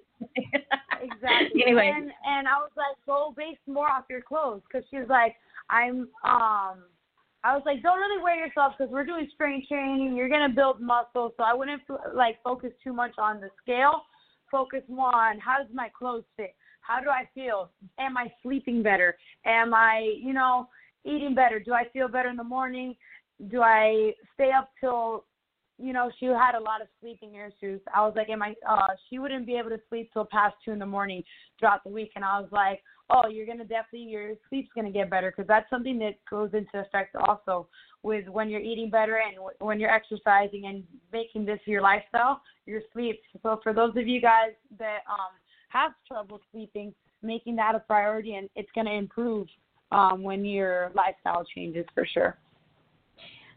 Exactly. 1.01 1.63
anyway, 1.65 1.91
And 1.93 2.11
and 2.25 2.47
I 2.47 2.57
was 2.59 2.69
like, 2.77 2.95
go 3.07 3.33
base 3.35 3.57
more 3.67 3.89
off 3.89 4.05
your 4.07 4.21
clothes, 4.21 4.61
because 4.71 4.87
she's 4.89 5.09
like, 5.09 5.35
I'm 5.69 6.07
um. 6.23 6.85
I 7.45 7.53
was 7.53 7.63
like, 7.65 7.83
don't 7.83 7.99
really 7.99 8.23
wear 8.23 8.37
yourself 8.37 8.75
because 8.77 8.89
we're 8.89 9.03
doing 9.03 9.27
strength 9.33 9.67
training. 9.67 10.15
You're 10.15 10.29
gonna 10.29 10.47
build 10.47 10.79
muscle, 10.79 11.33
so 11.35 11.43
I 11.43 11.53
wouldn't 11.53 11.81
like 12.13 12.41
focus 12.41 12.71
too 12.81 12.93
much 12.93 13.15
on 13.17 13.41
the 13.41 13.49
scale. 13.61 14.03
Focus 14.49 14.81
more 14.87 15.13
on 15.13 15.39
how 15.39 15.57
does 15.57 15.67
my 15.73 15.89
clothes 15.97 16.23
fit? 16.37 16.55
How 16.81 17.01
do 17.01 17.09
I 17.09 17.27
feel? 17.33 17.71
Am 17.99 18.15
I 18.15 18.31
sleeping 18.43 18.81
better? 18.81 19.17
Am 19.45 19.73
I, 19.73 20.15
you 20.21 20.31
know, 20.31 20.69
eating 21.03 21.35
better? 21.35 21.59
Do 21.59 21.73
I 21.73 21.83
feel 21.91 22.07
better 22.07 22.29
in 22.29 22.37
the 22.37 22.43
morning? 22.45 22.95
Do 23.49 23.61
I 23.61 24.13
stay 24.35 24.51
up 24.57 24.69
till 24.79 25.25
you 25.79 25.93
know, 25.93 26.11
she 26.19 26.25
had 26.27 26.55
a 26.55 26.59
lot 26.59 26.81
of 26.81 26.87
sleeping 27.01 27.35
issues. 27.35 27.81
I 27.93 28.01
was 28.01 28.13
like, 28.15 28.29
am 28.29 28.41
I, 28.41 28.55
uh, 28.69 28.87
she 29.09 29.19
wouldn't 29.19 29.45
be 29.45 29.55
able 29.55 29.69
to 29.69 29.79
sleep 29.89 30.11
till 30.13 30.25
past 30.25 30.55
two 30.63 30.71
in 30.71 30.79
the 30.79 30.85
morning 30.85 31.23
throughout 31.59 31.83
the 31.83 31.89
week. 31.89 32.11
And 32.15 32.23
I 32.23 32.39
was 32.39 32.49
like, 32.51 32.81
oh, 33.09 33.27
you're 33.27 33.45
to 33.57 33.65
definitely, 33.65 34.07
your 34.09 34.33
sleep's 34.49 34.69
to 34.85 34.93
get 34.93 35.09
better 35.09 35.31
because 35.31 35.47
that's 35.47 35.69
something 35.69 35.97
that 35.99 36.13
goes 36.29 36.51
into 36.53 36.79
effect 36.79 37.15
also 37.15 37.67
with 38.03 38.27
when 38.27 38.49
you're 38.49 38.61
eating 38.61 38.89
better 38.89 39.17
and 39.25 39.35
w- 39.35 39.55
when 39.59 39.79
you're 39.79 39.93
exercising 39.93 40.65
and 40.65 40.83
making 41.11 41.45
this 41.45 41.59
your 41.65 41.81
lifestyle, 41.81 42.41
your 42.65 42.81
sleep. 42.93 43.19
So 43.41 43.59
for 43.63 43.73
those 43.73 43.95
of 43.97 44.07
you 44.07 44.21
guys 44.21 44.51
that, 44.79 44.99
um, 45.09 45.33
have 45.69 45.91
trouble 46.07 46.39
sleeping, 46.51 46.93
making 47.23 47.55
that 47.55 47.73
a 47.73 47.79
priority 47.79 48.35
and 48.35 48.47
it's 48.55 48.69
to 48.85 48.93
improve, 48.93 49.47
um, 49.91 50.21
when 50.23 50.45
your 50.45 50.91
lifestyle 50.93 51.43
changes 51.55 51.85
for 51.93 52.05
sure. 52.05 52.37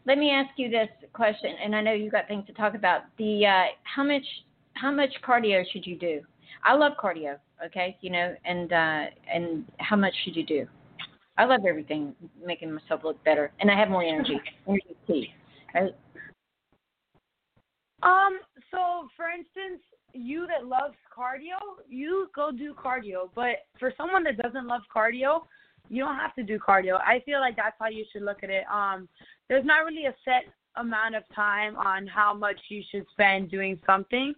Let 0.07 0.19
me 0.19 0.31
ask 0.31 0.51
you 0.57 0.71
this 0.71 0.89
question, 1.13 1.55
and 1.63 1.75
I 1.75 1.83
know 1.83 1.93
you 1.93 2.11
got 2.11 2.29
things 2.29 2.47
to 2.47 2.53
talk 2.53 2.75
about. 2.75 3.03
The 3.19 3.45
uh, 3.47 3.65
how 3.83 4.05
much 4.05 4.25
how 4.75 4.93
much 4.93 5.11
cardio 5.27 5.65
should 5.73 5.85
you 5.87 5.97
do? 5.97 6.21
I 6.65 6.75
love 6.75 6.93
cardio. 7.03 7.37
Okay, 7.65 7.97
you 8.01 8.11
know, 8.11 8.35
and 8.45 8.73
uh, 8.73 9.05
and 9.33 9.65
how 9.79 9.97
much 9.97 10.15
should 10.25 10.37
you 10.37 10.47
do? 10.47 10.67
I 11.39 11.45
love 11.45 11.61
everything, 11.69 12.15
making 12.45 12.73
myself 12.73 13.03
look 13.05 13.23
better, 13.25 13.53
and 13.61 13.71
I 13.71 13.79
have 13.79 13.89
more 13.89 14.03
energy. 14.03 14.41
Energy 14.69 14.97
key. 15.07 15.29
Right? 15.75 15.95
Um, 18.03 18.39
so 18.71 19.09
for 19.17 19.27
instance, 19.29 19.83
you 20.13 20.47
that 20.47 20.67
loves 20.67 20.95
cardio, 21.17 21.59
you 21.89 22.29
go 22.35 22.51
do 22.53 22.75
cardio. 22.75 23.29
But 23.35 23.67
for 23.79 23.93
someone 23.97 24.25
that 24.25 24.39
doesn't 24.39 24.67
love 24.67 24.83
cardio, 24.95 25.43
you 25.89 26.03
don't 26.03 26.17
have 26.17 26.35
to 26.35 26.43
do 26.43 26.59
cardio. 26.59 26.99
I 27.01 27.23
feel 27.25 27.41
like 27.41 27.57
that's 27.57 27.77
how 27.79 27.89
you 27.89 28.05
should 28.13 28.23
look 28.23 28.43
at 28.43 28.51
it. 28.51 28.65
Um, 28.73 29.09
there's 29.49 29.65
not 29.65 29.85
really 29.85 30.07
a 30.07 30.15
set 30.25 30.45
amount 30.77 31.15
of 31.15 31.23
time 31.35 31.77
on 31.77 32.07
how 32.07 32.35
much 32.35 32.59
you 32.69 32.83
should 32.91 33.07
spend 33.13 33.51
doing 33.51 33.79
something. 33.87 34.35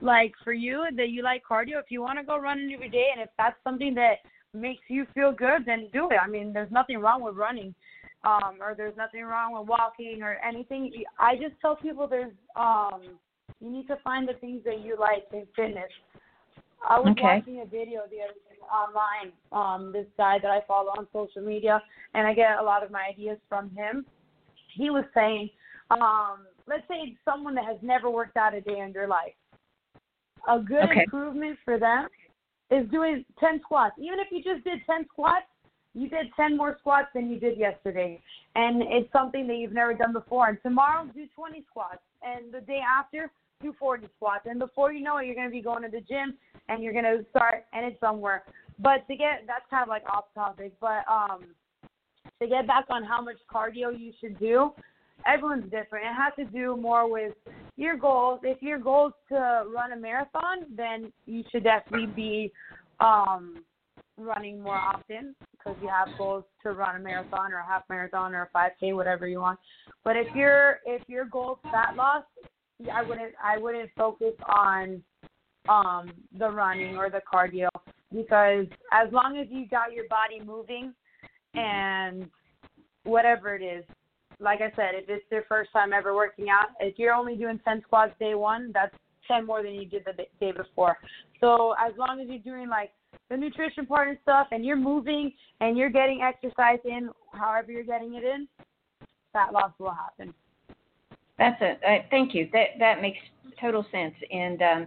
Like 0.00 0.32
for 0.44 0.52
you 0.52 0.84
that 0.96 1.08
you 1.08 1.22
like 1.22 1.42
cardio, 1.48 1.78
if 1.78 1.86
you 1.90 2.02
want 2.02 2.18
to 2.18 2.24
go 2.24 2.38
running 2.38 2.72
every 2.72 2.90
day 2.90 3.08
and 3.12 3.22
if 3.22 3.30
that's 3.38 3.56
something 3.64 3.94
that 3.94 4.16
makes 4.52 4.82
you 4.88 5.06
feel 5.14 5.32
good, 5.32 5.64
then 5.64 5.88
do 5.92 6.08
it. 6.10 6.18
I 6.22 6.28
mean, 6.28 6.52
there's 6.52 6.70
nothing 6.70 6.98
wrong 6.98 7.22
with 7.22 7.36
running. 7.36 7.74
Um, 8.24 8.58
or 8.60 8.74
there's 8.76 8.96
nothing 8.96 9.22
wrong 9.22 9.56
with 9.56 9.68
walking 9.68 10.20
or 10.22 10.36
anything. 10.46 10.90
I 11.18 11.36
just 11.36 11.54
tell 11.60 11.76
people 11.76 12.08
there's 12.08 12.32
um 12.56 13.00
you 13.60 13.70
need 13.70 13.86
to 13.86 13.96
find 14.02 14.28
the 14.28 14.34
things 14.34 14.62
that 14.64 14.84
you 14.84 14.96
like 14.98 15.24
in 15.32 15.46
fitness. 15.54 15.90
I 16.88 16.98
was 16.98 17.12
Okay. 17.12 17.22
watching 17.22 17.60
a 17.60 17.66
video 17.66 18.02
the 18.10 18.22
other 18.22 18.34
day 18.50 18.58
online, 18.70 19.32
um, 19.52 19.92
this 19.92 20.06
guy 20.16 20.38
that 20.40 20.50
I 20.50 20.60
follow 20.66 20.90
on 20.98 21.06
social 21.12 21.42
media 21.42 21.80
and 22.14 22.26
I 22.26 22.34
get 22.34 22.58
a 22.58 22.62
lot 22.62 22.82
of 22.82 22.90
my 22.90 23.06
ideas 23.08 23.38
from 23.48 23.70
him. 23.70 24.04
He 24.76 24.90
was 24.90 25.04
saying, 25.14 25.50
um, 25.90 26.46
let's 26.66 26.86
say 26.88 27.16
someone 27.24 27.54
that 27.54 27.64
has 27.64 27.78
never 27.82 28.10
worked 28.10 28.36
out 28.36 28.54
a 28.54 28.60
day 28.60 28.80
in 28.80 28.92
their 28.92 29.08
life. 29.08 29.34
A 30.48 30.58
good 30.58 30.84
Okay. 30.84 31.02
improvement 31.02 31.58
for 31.64 31.78
them 31.78 32.08
is 32.70 32.88
doing 32.90 33.24
10 33.38 33.60
squats. 33.60 33.98
Even 33.98 34.20
if 34.20 34.30
you 34.30 34.42
just 34.42 34.64
did 34.64 34.84
10 34.86 35.06
squats, 35.08 35.46
you 35.94 36.08
did 36.08 36.32
10 36.34 36.56
more 36.56 36.76
squats 36.78 37.08
than 37.14 37.30
you 37.30 37.40
did 37.40 37.56
yesterday. 37.56 38.20
And 38.54 38.82
it's 38.82 39.10
something 39.12 39.46
that 39.46 39.56
you've 39.56 39.72
never 39.72 39.94
done 39.94 40.12
before. 40.12 40.48
And 40.48 40.58
tomorrow, 40.62 41.06
do 41.06 41.26
20 41.34 41.64
squats. 41.70 42.02
And 42.22 42.52
the 42.52 42.60
day 42.60 42.80
after, 42.80 43.30
do 43.62 43.72
40 43.78 44.08
squats. 44.16 44.46
And 44.46 44.58
before 44.58 44.92
you 44.92 45.02
know 45.02 45.16
it, 45.18 45.26
you're 45.26 45.34
going 45.34 45.48
to 45.48 45.52
be 45.52 45.62
going 45.62 45.82
to 45.82 45.88
the 45.88 46.02
gym 46.02 46.36
and 46.68 46.82
you're 46.82 46.92
going 46.92 47.04
to 47.04 47.24
start 47.30 47.64
and 47.72 47.86
it's 47.86 47.98
somewhere. 48.00 48.44
But 48.78 49.06
to 49.08 49.16
get, 49.16 49.44
that's 49.46 49.64
kind 49.70 49.82
of 49.82 49.88
like 49.88 50.04
off 50.06 50.26
topic. 50.34 50.74
But 50.80 51.04
um, 51.08 51.46
to 52.40 52.46
get 52.46 52.66
back 52.66 52.84
on 52.90 53.04
how 53.04 53.22
much 53.22 53.36
cardio 53.52 53.98
you 53.98 54.12
should 54.20 54.38
do, 54.38 54.72
everyone's 55.26 55.64
different. 55.64 56.06
It 56.06 56.14
has 56.16 56.32
to 56.38 56.44
do 56.44 56.76
more 56.76 57.10
with 57.10 57.32
your 57.76 57.96
goals. 57.96 58.40
If 58.42 58.62
your 58.62 58.78
goal 58.78 59.08
is 59.08 59.14
to 59.30 59.64
run 59.74 59.92
a 59.92 59.96
marathon, 59.96 60.66
then 60.74 61.12
you 61.26 61.44
should 61.50 61.64
definitely 61.64 62.06
be 62.06 62.52
um, 63.00 63.64
running 64.18 64.62
more 64.62 64.76
often 64.76 65.34
because 65.52 65.76
you 65.82 65.88
have 65.88 66.08
goals 66.18 66.44
to 66.62 66.72
run 66.72 66.96
a 66.96 66.98
marathon 66.98 67.52
or 67.52 67.58
a 67.58 67.66
half 67.66 67.82
marathon 67.88 68.34
or 68.34 68.50
a 68.54 68.58
5K, 68.58 68.94
whatever 68.94 69.26
you 69.26 69.40
want. 69.40 69.58
But 70.04 70.16
if 70.16 70.34
your 70.34 70.80
if 70.86 71.02
your 71.08 71.24
goal 71.26 71.58
is 71.64 71.70
fat 71.70 71.96
loss, 71.96 72.24
I 72.92 73.02
wouldn't 73.02 73.32
I 73.42 73.58
wouldn't 73.58 73.90
focus 73.96 74.34
on 74.48 75.02
um, 75.68 76.12
the 76.38 76.48
running 76.48 76.96
or 76.96 77.10
the 77.10 77.20
cardio 77.32 77.68
because 78.14 78.66
as 78.92 79.12
long 79.12 79.36
as 79.38 79.48
you 79.50 79.66
got 79.68 79.92
your 79.92 80.06
body 80.08 80.40
moving 80.44 80.94
and 81.56 82.28
whatever 83.04 83.54
it 83.54 83.62
is, 83.62 83.84
like 84.38 84.60
I 84.60 84.70
said, 84.76 84.94
if 84.94 85.08
it's 85.08 85.24
your 85.30 85.44
first 85.48 85.72
time 85.72 85.92
ever 85.92 86.14
working 86.14 86.48
out, 86.50 86.68
if 86.80 86.98
you're 86.98 87.14
only 87.14 87.36
doing 87.36 87.58
10 87.64 87.82
squats 87.86 88.12
day 88.18 88.34
one, 88.34 88.70
that's 88.74 88.94
ten 89.26 89.46
more 89.46 89.62
than 89.62 89.74
you 89.74 89.86
did 89.86 90.04
the 90.04 90.12
day 90.40 90.52
before. 90.52 90.98
So 91.40 91.74
as 91.84 91.92
long 91.98 92.20
as 92.20 92.28
you're 92.28 92.38
doing 92.38 92.68
like 92.68 92.90
the 93.30 93.36
nutrition 93.36 93.86
part 93.86 94.08
and 94.08 94.18
stuff, 94.22 94.48
and 94.52 94.64
you're 94.64 94.76
moving 94.76 95.32
and 95.60 95.76
you're 95.76 95.90
getting 95.90 96.22
exercise 96.22 96.78
in, 96.84 97.10
however 97.32 97.72
you're 97.72 97.82
getting 97.82 98.14
it 98.14 98.24
in, 98.24 98.46
fat 99.32 99.52
loss 99.52 99.72
will 99.78 99.92
happen. 99.92 100.32
That's 101.38 101.56
it. 101.60 101.80
Uh, 101.86 102.06
thank 102.10 102.34
you. 102.34 102.48
That 102.52 102.78
that 102.78 103.02
makes 103.02 103.18
total 103.60 103.84
sense. 103.90 104.14
And 104.30 104.62
um, 104.62 104.86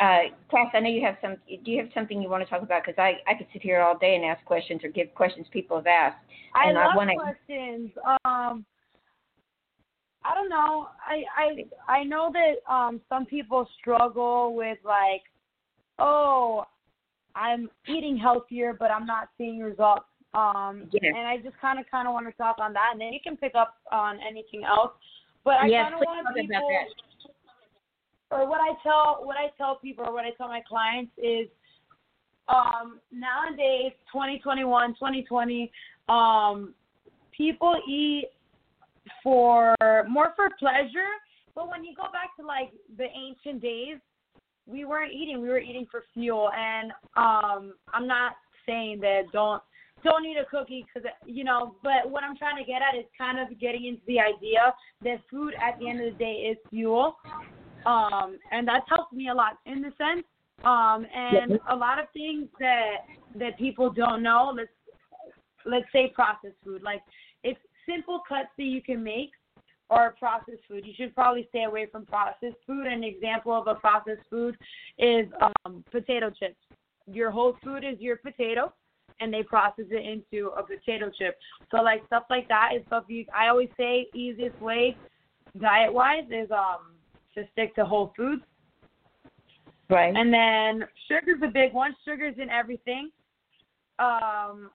uh, 0.00 0.18
Cass, 0.50 0.68
I 0.74 0.80
know 0.80 0.90
you 0.90 1.04
have 1.04 1.16
some. 1.22 1.36
Do 1.48 1.70
you 1.70 1.80
have 1.80 1.90
something 1.94 2.20
you 2.20 2.28
want 2.28 2.44
to 2.44 2.50
talk 2.50 2.62
about? 2.62 2.82
Because 2.84 2.98
I 2.98 3.14
I 3.30 3.34
could 3.36 3.46
sit 3.52 3.62
here 3.62 3.80
all 3.80 3.96
day 3.96 4.14
and 4.14 4.24
ask 4.24 4.44
questions 4.44 4.82
or 4.84 4.88
give 4.88 5.14
questions 5.14 5.46
people 5.50 5.76
have 5.76 5.86
asked. 5.86 6.18
I 6.54 6.68
and 6.68 6.74
love 6.74 6.90
I 6.92 6.96
wanna, 6.96 7.12
questions. 7.14 7.90
Um, 8.24 8.64
I 10.24 10.34
don't 10.34 10.48
know. 10.48 10.88
I 11.06 11.24
I 11.36 11.98
I 12.00 12.04
know 12.04 12.30
that 12.32 12.72
um 12.72 13.00
some 13.08 13.24
people 13.26 13.68
struggle 13.80 14.54
with 14.54 14.78
like, 14.84 15.22
oh, 15.98 16.66
I'm 17.34 17.70
eating 17.88 18.16
healthier, 18.16 18.74
but 18.78 18.90
I'm 18.90 19.06
not 19.06 19.28
seeing 19.38 19.60
results. 19.60 20.06
Um, 20.34 20.88
Yes. 20.92 21.14
and 21.16 21.26
I 21.26 21.38
just 21.38 21.56
kind 21.58 21.78
of 21.78 21.86
kind 21.90 22.06
of 22.06 22.12
want 22.12 22.26
to 22.26 22.32
talk 22.32 22.56
on 22.58 22.74
that, 22.74 22.90
and 22.92 23.00
then 23.00 23.12
you 23.12 23.20
can 23.22 23.36
pick 23.36 23.54
up 23.54 23.76
on 23.90 24.18
anything 24.20 24.64
else. 24.64 24.92
But 25.44 25.54
I 25.62 25.68
Yes, 25.68 25.84
kind 25.84 25.94
of 25.94 26.00
want 26.00 26.26
people, 26.36 26.68
that. 26.68 27.05
Or 28.30 28.48
what 28.48 28.60
I 28.60 28.74
tell 28.82 29.24
what 29.24 29.36
I 29.36 29.48
tell 29.56 29.76
people, 29.76 30.04
or 30.06 30.12
what 30.12 30.24
I 30.24 30.30
tell 30.36 30.48
my 30.48 30.62
clients 30.68 31.12
is, 31.18 31.48
um, 32.48 33.00
nowadays, 33.12 33.92
2021, 34.12 34.94
2020, 34.94 35.70
um, 36.08 36.74
people 37.36 37.74
eat 37.88 38.26
for 39.22 39.74
more 40.08 40.32
for 40.36 40.50
pleasure. 40.58 41.12
But 41.54 41.70
when 41.70 41.84
you 41.84 41.94
go 41.96 42.04
back 42.04 42.36
to 42.38 42.46
like 42.46 42.70
the 42.96 43.06
ancient 43.06 43.62
days, 43.62 43.98
we 44.66 44.84
weren't 44.84 45.12
eating. 45.12 45.40
We 45.40 45.48
were 45.48 45.58
eating 45.58 45.86
for 45.90 46.04
fuel. 46.12 46.50
And 46.56 46.92
um, 47.16 47.74
I'm 47.94 48.06
not 48.06 48.32
saying 48.66 49.00
that 49.00 49.22
don't 49.32 49.62
don't 50.04 50.24
eat 50.26 50.36
a 50.36 50.44
cookie 50.50 50.84
because 50.86 51.08
you 51.24 51.44
know. 51.44 51.76
But 51.82 52.10
what 52.10 52.22
I'm 52.22 52.36
trying 52.36 52.62
to 52.62 52.64
get 52.64 52.82
at 52.82 52.98
is 52.98 53.06
kind 53.16 53.38
of 53.38 53.58
getting 53.58 53.86
into 53.86 54.02
the 54.06 54.20
idea 54.20 54.74
that 55.02 55.22
food 55.30 55.54
at 55.54 55.78
the 55.78 55.88
end 55.88 56.00
of 56.00 56.12
the 56.12 56.18
day 56.18 56.50
is 56.50 56.56
fuel. 56.70 57.16
Um, 57.86 58.38
and 58.50 58.66
that's 58.66 58.84
helped 58.88 59.12
me 59.12 59.28
a 59.28 59.34
lot 59.34 59.58
in 59.64 59.80
the 59.80 59.92
sense. 59.96 60.26
Um, 60.64 61.06
and 61.14 61.58
a 61.70 61.76
lot 61.76 61.98
of 61.98 62.06
things 62.12 62.48
that 62.58 63.06
that 63.38 63.58
people 63.58 63.90
don't 63.90 64.22
know. 64.22 64.52
Let's 64.54 64.70
let's 65.64 65.86
say 65.92 66.12
processed 66.14 66.56
food. 66.64 66.82
Like 66.82 67.02
it's 67.44 67.60
simple 67.88 68.20
cuts 68.28 68.48
that 68.58 68.64
you 68.64 68.82
can 68.82 69.02
make 69.02 69.30
or 69.88 70.14
processed 70.18 70.62
food. 70.68 70.84
You 70.84 70.94
should 70.96 71.14
probably 71.14 71.46
stay 71.50 71.64
away 71.64 71.86
from 71.86 72.06
processed 72.06 72.56
food. 72.66 72.86
An 72.86 73.04
example 73.04 73.52
of 73.52 73.68
a 73.68 73.74
processed 73.74 74.26
food 74.28 74.56
is 74.98 75.26
um, 75.64 75.84
potato 75.92 76.30
chips. 76.30 76.56
Your 77.06 77.30
whole 77.30 77.56
food 77.62 77.84
is 77.84 78.00
your 78.00 78.16
potato, 78.16 78.72
and 79.20 79.32
they 79.32 79.44
process 79.44 79.84
it 79.90 80.04
into 80.04 80.48
a 80.50 80.62
potato 80.62 81.10
chip. 81.16 81.38
So 81.70 81.82
like 81.82 82.04
stuff 82.06 82.24
like 82.30 82.48
that 82.48 82.70
is 82.74 82.82
stuff 82.86 83.04
you. 83.08 83.26
I 83.36 83.48
always 83.48 83.68
say 83.76 84.06
easiest 84.14 84.60
way, 84.60 84.96
diet 85.60 85.92
wise, 85.92 86.24
is 86.30 86.50
um 86.50 86.95
to 87.36 87.44
stick 87.52 87.74
to 87.76 87.84
whole 87.84 88.12
foods. 88.16 88.42
right. 89.90 90.14
And 90.14 90.32
then 90.32 90.88
sugar's 91.08 91.40
a 91.44 91.50
big 91.50 91.72
one. 91.72 91.94
Sugar's 92.04 92.34
in 92.38 92.50
everything. 92.50 93.10
Um, 93.98 94.70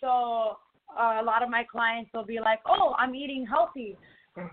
so 0.00 0.58
uh, 0.98 1.20
a 1.20 1.24
lot 1.24 1.42
of 1.42 1.50
my 1.50 1.64
clients 1.64 2.10
will 2.14 2.24
be 2.24 2.38
like, 2.40 2.60
"Oh, 2.66 2.94
I'm 2.98 3.14
eating 3.14 3.46
healthy. 3.46 3.96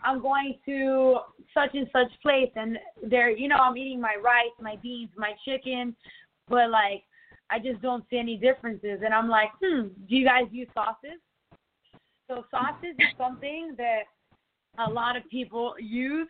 I'm 0.03 0.21
going 0.21 0.55
to 0.65 1.17
such 1.53 1.71
and 1.73 1.87
such 1.91 2.11
place, 2.21 2.49
and 2.55 2.77
they're, 3.09 3.29
you 3.29 3.49
know, 3.49 3.57
I'm 3.57 3.75
eating 3.75 3.99
my 3.99 4.15
rice, 4.23 4.55
my 4.61 4.77
beans, 4.81 5.09
my 5.17 5.33
chicken, 5.43 5.93
but 6.47 6.69
like, 6.69 7.03
I 7.49 7.59
just 7.59 7.81
don't 7.81 8.03
see 8.09 8.17
any 8.17 8.37
differences." 8.37 9.01
And 9.03 9.13
I'm 9.13 9.29
like, 9.29 9.49
"Hmm, 9.61 9.87
do 10.09 10.15
you 10.15 10.25
guys 10.25 10.45
use 10.51 10.67
sauces?" 10.73 11.19
So 12.27 12.45
sauces 12.49 12.95
is 12.97 13.17
something 13.17 13.75
that 13.77 14.03
a 14.79 14.89
lot 14.89 15.15
of 15.15 15.23
people 15.29 15.75
use 15.79 16.27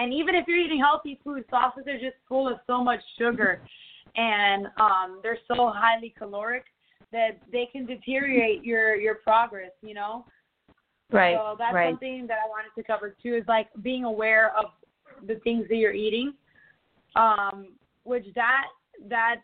and 0.00 0.14
even 0.14 0.34
if 0.34 0.48
you're 0.48 0.56
eating 0.56 0.80
healthy 0.80 1.20
food, 1.22 1.44
sauces 1.50 1.84
are 1.86 1.98
just 1.98 2.16
full 2.26 2.48
of 2.48 2.58
so 2.66 2.82
much 2.82 3.00
sugar, 3.18 3.60
and 4.16 4.66
um, 4.80 5.20
they're 5.22 5.38
so 5.46 5.70
highly 5.74 6.14
caloric 6.16 6.64
that 7.12 7.38
they 7.52 7.68
can 7.70 7.84
deteriorate 7.84 8.64
your 8.64 8.96
your 8.96 9.16
progress. 9.16 9.72
You 9.82 9.94
know. 9.94 10.24
right. 11.12 11.36
So 11.36 11.54
that's 11.58 11.74
right. 11.74 11.90
something 11.90 12.26
that 12.28 12.38
I 12.44 12.48
wanted 12.48 12.70
to 12.76 12.82
cover 12.82 13.14
too. 13.22 13.34
Is 13.34 13.44
like 13.46 13.68
being 13.82 14.04
aware 14.04 14.56
of 14.56 14.66
the 15.26 15.34
things 15.44 15.66
that 15.68 15.76
you're 15.76 15.92
eating. 15.92 16.32
Um, 17.14 17.68
which 18.04 18.24
that 18.34 18.68
that's 19.06 19.40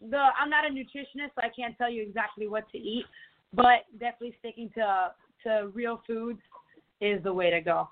the 0.00 0.26
I'm 0.40 0.48
not 0.48 0.64
a 0.64 0.68
nutritionist, 0.68 1.34
so 1.34 1.42
I 1.42 1.48
can't 1.48 1.76
tell 1.76 1.90
you 1.90 2.02
exactly 2.02 2.46
what 2.46 2.70
to 2.70 2.78
eat, 2.78 3.06
but 3.52 3.86
definitely 3.98 4.36
sticking 4.38 4.70
to 4.76 5.12
to 5.44 5.70
real 5.74 6.02
foods 6.06 6.40
is 7.00 7.20
the 7.24 7.32
way 7.32 7.50
to 7.50 7.60
go. 7.60 7.88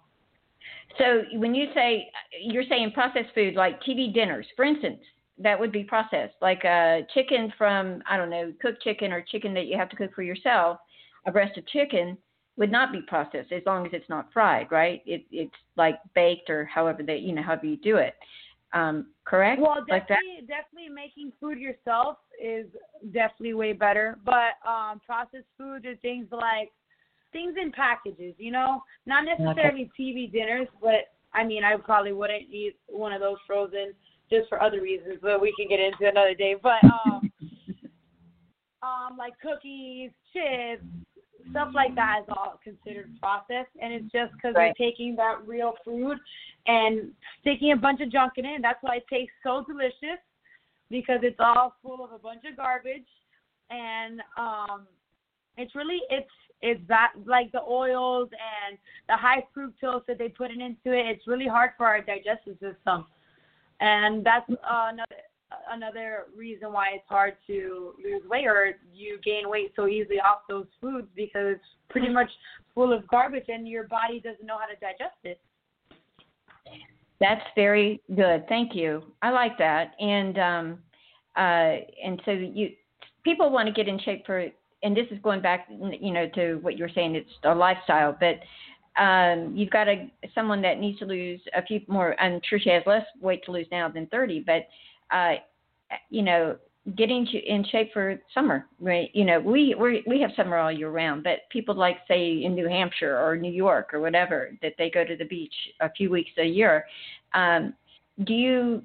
So 0.99 1.23
when 1.35 1.55
you 1.55 1.67
say 1.75 2.11
you're 2.41 2.65
saying 2.69 2.93
processed 2.93 3.35
food 3.35 3.55
like 3.55 3.83
TV 3.83 4.13
dinners, 4.13 4.47
for 4.57 4.65
instance, 4.65 5.01
that 5.39 5.59
would 5.59 5.73
be 5.73 5.85
processed, 5.85 6.35
like 6.43 6.65
a 6.65 7.07
chicken 7.15 7.53
from 7.57 8.03
I 8.09 8.17
don't 8.17 8.31
know, 8.31 8.53
cooked 8.61 8.83
chicken 8.83 9.13
or 9.13 9.23
chicken 9.23 9.55
that 9.55 9.67
you 9.67 9.77
have 9.77 9.89
to 9.91 9.97
cook 9.97 10.15
for 10.15 10.23
yourself. 10.23 10.79
A 11.27 11.33
breast 11.33 11.57
of 11.59 11.67
chicken 11.67 12.17
would 12.57 12.71
not 12.71 12.93
be 12.93 13.01
processed 13.03 13.53
as 13.53 13.63
long 13.67 13.87
as 13.87 13.93
it's 13.93 14.09
not 14.09 14.33
fried, 14.33 14.71
right? 14.71 15.03
It, 15.07 15.25
it's 15.31 15.55
like 15.77 15.99
baked 16.15 16.51
or 16.51 16.65
however 16.67 17.03
that 17.05 17.21
you 17.21 17.33
know 17.33 17.43
however 17.43 17.67
you 17.67 17.77
do 17.77 17.97
it. 17.97 18.15
Um, 18.73 19.07
correct? 19.25 19.61
Well, 19.61 19.77
like 19.89 20.07
that. 20.09 20.19
definitely, 20.21 20.47
definitely 20.47 20.89
making 20.95 21.33
food 21.41 21.59
yourself 21.59 22.19
is 22.43 22.67
definitely 23.13 23.55
way 23.55 23.73
better. 23.73 24.19
But 24.25 24.69
um, 24.69 25.01
processed 25.05 25.47
foods 25.59 25.85
are 25.87 25.97
things 25.97 26.27
like 26.31 26.71
things 27.33 27.55
in 27.61 27.73
packages. 27.73 28.35
You 28.39 28.53
know, 28.53 28.83
not 29.07 29.25
necessarily 29.25 29.91
TV 29.99 30.31
dinners, 30.31 30.69
but 30.81 31.13
I 31.33 31.45
mean, 31.45 31.65
I 31.65 31.77
probably 31.77 32.13
wouldn't 32.13 32.43
eat 32.51 32.77
one 32.87 33.13
of 33.13 33.21
those 33.21 33.39
frozen 33.47 33.93
just 34.31 34.49
for 34.49 34.63
other 34.63 34.81
reasons, 34.81 35.19
but 35.23 35.41
we 35.41 35.55
can 35.59 35.69
get 35.69 35.81
into 35.81 36.09
another 36.09 36.35
day. 36.35 36.55
But 36.61 36.85
um, 36.85 37.31
um, 38.83 39.17
like 39.19 39.35
cookies, 39.41 40.11
chips, 40.33 40.85
stuff 41.51 41.71
like 41.75 41.95
that 41.95 42.21
is 42.23 42.27
all 42.37 42.61
considered 42.63 43.11
processed, 43.21 43.71
and 43.81 43.93
it's 43.93 44.11
just 44.13 44.33
because 44.35 44.55
Right. 44.55 44.73
they're 44.79 44.91
taking 44.91 45.17
that 45.17 45.47
real 45.47 45.75
food 45.85 46.19
and 46.67 47.13
sticking 47.41 47.73
a 47.73 47.77
bunch 47.77 48.01
of 48.01 48.11
junk 48.11 48.35
in 48.37 48.45
it. 48.45 48.63
That's 48.63 48.83
why 48.83 48.97
it 48.97 49.05
tastes 49.09 49.35
so 49.43 49.65
delicious 49.67 50.21
because 50.91 51.21
it's 51.23 51.39
all 51.39 51.77
full 51.83 52.05
of 52.05 52.13
a 52.13 52.19
bunch 52.19 52.43
of 52.51 52.57
garbage, 52.57 53.07
and 53.71 54.21
um, 54.37 54.87
it's 55.57 55.75
really 55.75 56.01
it's 56.11 56.31
it's 56.63 56.81
that 56.89 57.13
like 57.27 57.53
the 57.53 57.63
oils 57.63 58.29
and 58.33 58.79
the 59.09 59.17
high 59.17 59.45
fructose 59.57 60.05
that 60.07 60.19
they 60.19 60.29
put 60.29 60.51
it 60.51 60.59
into 60.59 60.97
it. 60.97 61.07
It's 61.07 61.27
really 61.27 61.47
hard 61.47 61.71
for 61.77 61.87
our 61.87 62.01
digestive 62.01 62.55
system, 62.61 63.07
and 63.81 64.25
that's 64.25 64.49
uh, 64.51 64.91
another 64.93 65.17
another 65.73 66.27
reason 66.37 66.73
why 66.73 66.91
it's 66.95 67.09
hard 67.09 67.37
to 67.47 67.95
lose 68.03 68.23
weight 68.29 68.47
or 68.47 68.75
you 68.95 69.19
gain 69.25 69.49
weight 69.49 69.73
so 69.75 69.89
easily 69.89 70.21
off 70.21 70.41
those 70.49 70.67
foods 70.81 71.09
because 71.17 71.57
it's 71.57 71.65
pretty 71.89 72.09
much 72.09 72.31
full 72.75 72.93
of 72.93 73.07
garbage 73.09 73.47
and 73.49 73.67
your 73.69 73.85
body 73.89 74.21
doesn't 74.21 74.47
know 74.47 74.59
how 74.59 74.67
to 74.67 74.79
digest 74.81 75.19
it. 75.25 75.41
That's 77.19 77.43
very 77.55 78.01
good. 78.15 78.49
Thank 78.49 78.75
you. 78.75 79.03
I 79.23 79.31
like 79.31 79.59
that. 79.59 79.95
And 79.99 80.39
um, 80.39 80.79
uh, 81.37 81.83
and 82.05 82.21
so 82.25 82.31
you 82.31 82.71
people 83.25 83.51
want 83.51 83.67
to 83.67 83.73
get 83.73 83.89
in 83.89 83.99
shape 84.01 84.25
for, 84.25 84.47
and 84.83 84.97
this 84.97 85.07
is 85.11 85.19
going 85.23 85.43
back, 85.43 85.69
you 86.01 86.13
know, 86.13 86.29
to 86.35 86.57
what 86.57 86.79
you 86.79 86.85
were 86.85 86.91
saying. 86.95 87.15
It's 87.15 87.31
a 87.45 87.55
lifestyle, 87.55 88.17
but 88.19 88.41
um, 89.01 89.53
you've 89.55 89.71
got 89.71 89.89
a 89.89 90.11
someone 90.35 90.63
that 90.63 90.79
needs 90.79 90.99
to 91.01 91.05
lose 91.05 91.41
a 91.55 91.63
few 91.63 91.81
more. 91.87 92.19
I'm 92.21 92.41
sure 92.49 92.59
she 92.59 92.71
has 92.71 92.83
less 92.87 93.05
weight 93.21 93.45
to 93.45 93.53
lose 93.53 93.67
now 93.71 93.89
than 93.89 94.07
30, 94.07 94.45
but 94.47 94.67
uh, 95.15 95.35
you 96.09 96.23
know, 96.23 96.57
getting 96.97 97.27
in 97.27 97.65
shape 97.71 97.93
for 97.93 98.21
summer, 98.33 98.67
right? 98.81 99.11
You 99.13 99.25
know, 99.25 99.39
we 99.41 99.75
we 99.79 100.03
we 100.07 100.21
have 100.21 100.31
summer 100.37 100.57
all 100.57 100.73
year 100.73 100.91
round, 100.91 101.25
but 101.25 101.41
people 101.51 101.75
like 101.75 101.99
say 102.09 102.43
in 102.43 102.55
New 102.55 102.69
Hampshire 102.69 103.19
or 103.19 103.37
New 103.37 103.53
York 103.53 103.93
or 103.93 104.01
whatever 104.01 104.57
that 104.63 104.75
they 104.79 104.91
go 104.91 105.05
to 105.05 105.17
the 105.17 105.25
beach 105.25 105.55
a 105.81 105.91
few 105.91 106.11
weeks 106.11 106.31
a 106.39 106.45
year. 106.45 106.85
Um, 107.35 107.75
do 108.25 108.35
you 108.35 108.83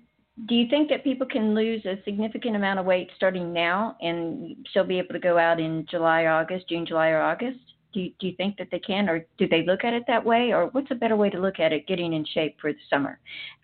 do 0.48 0.54
you 0.54 0.68
think 0.70 0.90
that 0.90 1.04
people 1.04 1.26
can 1.26 1.56
lose 1.56 1.86
a 1.86 1.96
significant 2.04 2.56
amount 2.58 2.78
of 2.80 2.86
weight 2.86 3.10
starting 3.16 3.54
now 3.54 3.96
and 4.02 4.56
still 4.70 4.84
be 4.84 5.00
able 5.00 5.14
to 5.14 5.20
go 5.20 5.38
out 5.38 5.62
in 5.62 5.86
July, 5.90 6.26
August, 6.26 6.68
June, 6.68 6.86
July, 6.86 7.10
or 7.10 7.22
August? 7.22 7.60
Do 7.94 8.02
you, 8.02 8.12
do 8.20 8.28
you 8.28 8.36
think 8.36 8.58
that 8.58 8.68
they 8.70 8.80
can, 8.80 9.08
or 9.08 9.26
do 9.38 9.48
they 9.48 9.64
look 9.66 9.86
at 9.86 9.94
it 9.94 10.04
that 10.08 10.24
way, 10.24 10.52
or 10.52 10.68
what's 10.68 10.92
a 10.92 10.96
better 10.96 11.16
way 11.16 11.30
to 11.30 11.40
look 11.40 11.62
at 11.62 11.72
it? 11.72 11.88
Getting 11.88 12.12
in 12.12 12.26
shape 12.34 12.58
for 12.60 12.74
the 12.74 12.80
summer, 12.90 13.18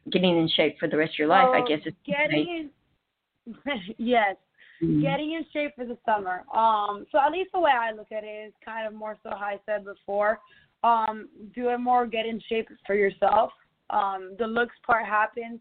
getting 0.10 0.38
in 0.38 0.48
shape 0.56 0.80
for 0.80 0.88
the 0.88 0.96
rest 0.96 1.16
of 1.16 1.20
your 1.20 1.28
life, 1.28 1.50
I 1.54 1.60
guess. 1.68 1.80
Is 1.86 1.94
getting 2.06 2.48
in 2.48 3.54
yes, 3.98 4.38
Mhm. 4.82 5.02
getting 5.02 5.34
in 5.34 5.46
shape 5.52 5.76
for 5.76 5.86
the 5.86 5.98
summer. 6.06 6.44
Um, 6.56 7.06
so 7.12 7.20
at 7.20 7.32
least 7.34 7.52
the 7.52 7.60
way 7.60 7.72
I 7.72 7.92
look 7.92 8.12
at 8.12 8.24
it 8.24 8.48
is 8.48 8.54
kind 8.64 8.88
of 8.88 8.94
more 8.94 9.18
so 9.22 9.30
how 9.32 9.46
I 9.46 9.60
said 9.66 9.84
before. 9.84 10.40
Um, 10.84 11.28
do 11.54 11.70
it 11.70 11.78
more 11.80 12.08
get 12.08 12.26
in 12.26 12.40
shape 12.48 12.70
for 12.88 12.96
yourself. 12.96 13.52
um 13.90 14.36
the 14.40 14.48
looks 14.48 14.76
part 14.88 15.06
happens 15.06 15.60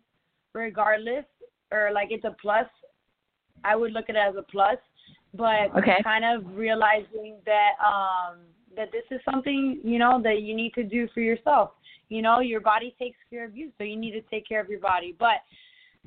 regardless 0.53 1.25
or 1.73 1.91
like 1.93 2.09
it's 2.11 2.25
a 2.25 2.37
plus. 2.41 2.67
I 3.63 3.77
would 3.77 3.93
look 3.93 4.09
at 4.09 4.17
it 4.17 4.19
as 4.19 4.35
a 4.37 4.43
plus 4.43 4.79
but 5.35 5.75
okay. 5.77 5.99
kind 6.03 6.25
of 6.25 6.57
realizing 6.57 7.37
that 7.47 7.73
um 7.85 8.39
that 8.77 8.91
this 8.93 9.05
is 9.11 9.21
something 9.31 9.81
you 9.83 9.99
know 9.99 10.21
that 10.23 10.43
you 10.43 10.55
need 10.55 10.73
to 10.75 10.83
do 10.83 11.09
for 11.15 11.21
yourself. 11.21 11.71
You 12.09 12.23
know 12.23 12.41
your 12.41 12.61
body 12.61 12.95
takes 12.99 13.19
care 13.29 13.45
of 13.45 13.57
you 13.57 13.71
so 13.79 13.85
you 13.85 13.97
need 13.97 14.13
to 14.13 14.23
take 14.23 14.47
care 14.49 14.61
of 14.61 14.69
your 14.69 14.81
body. 14.81 15.15
But 15.19 15.39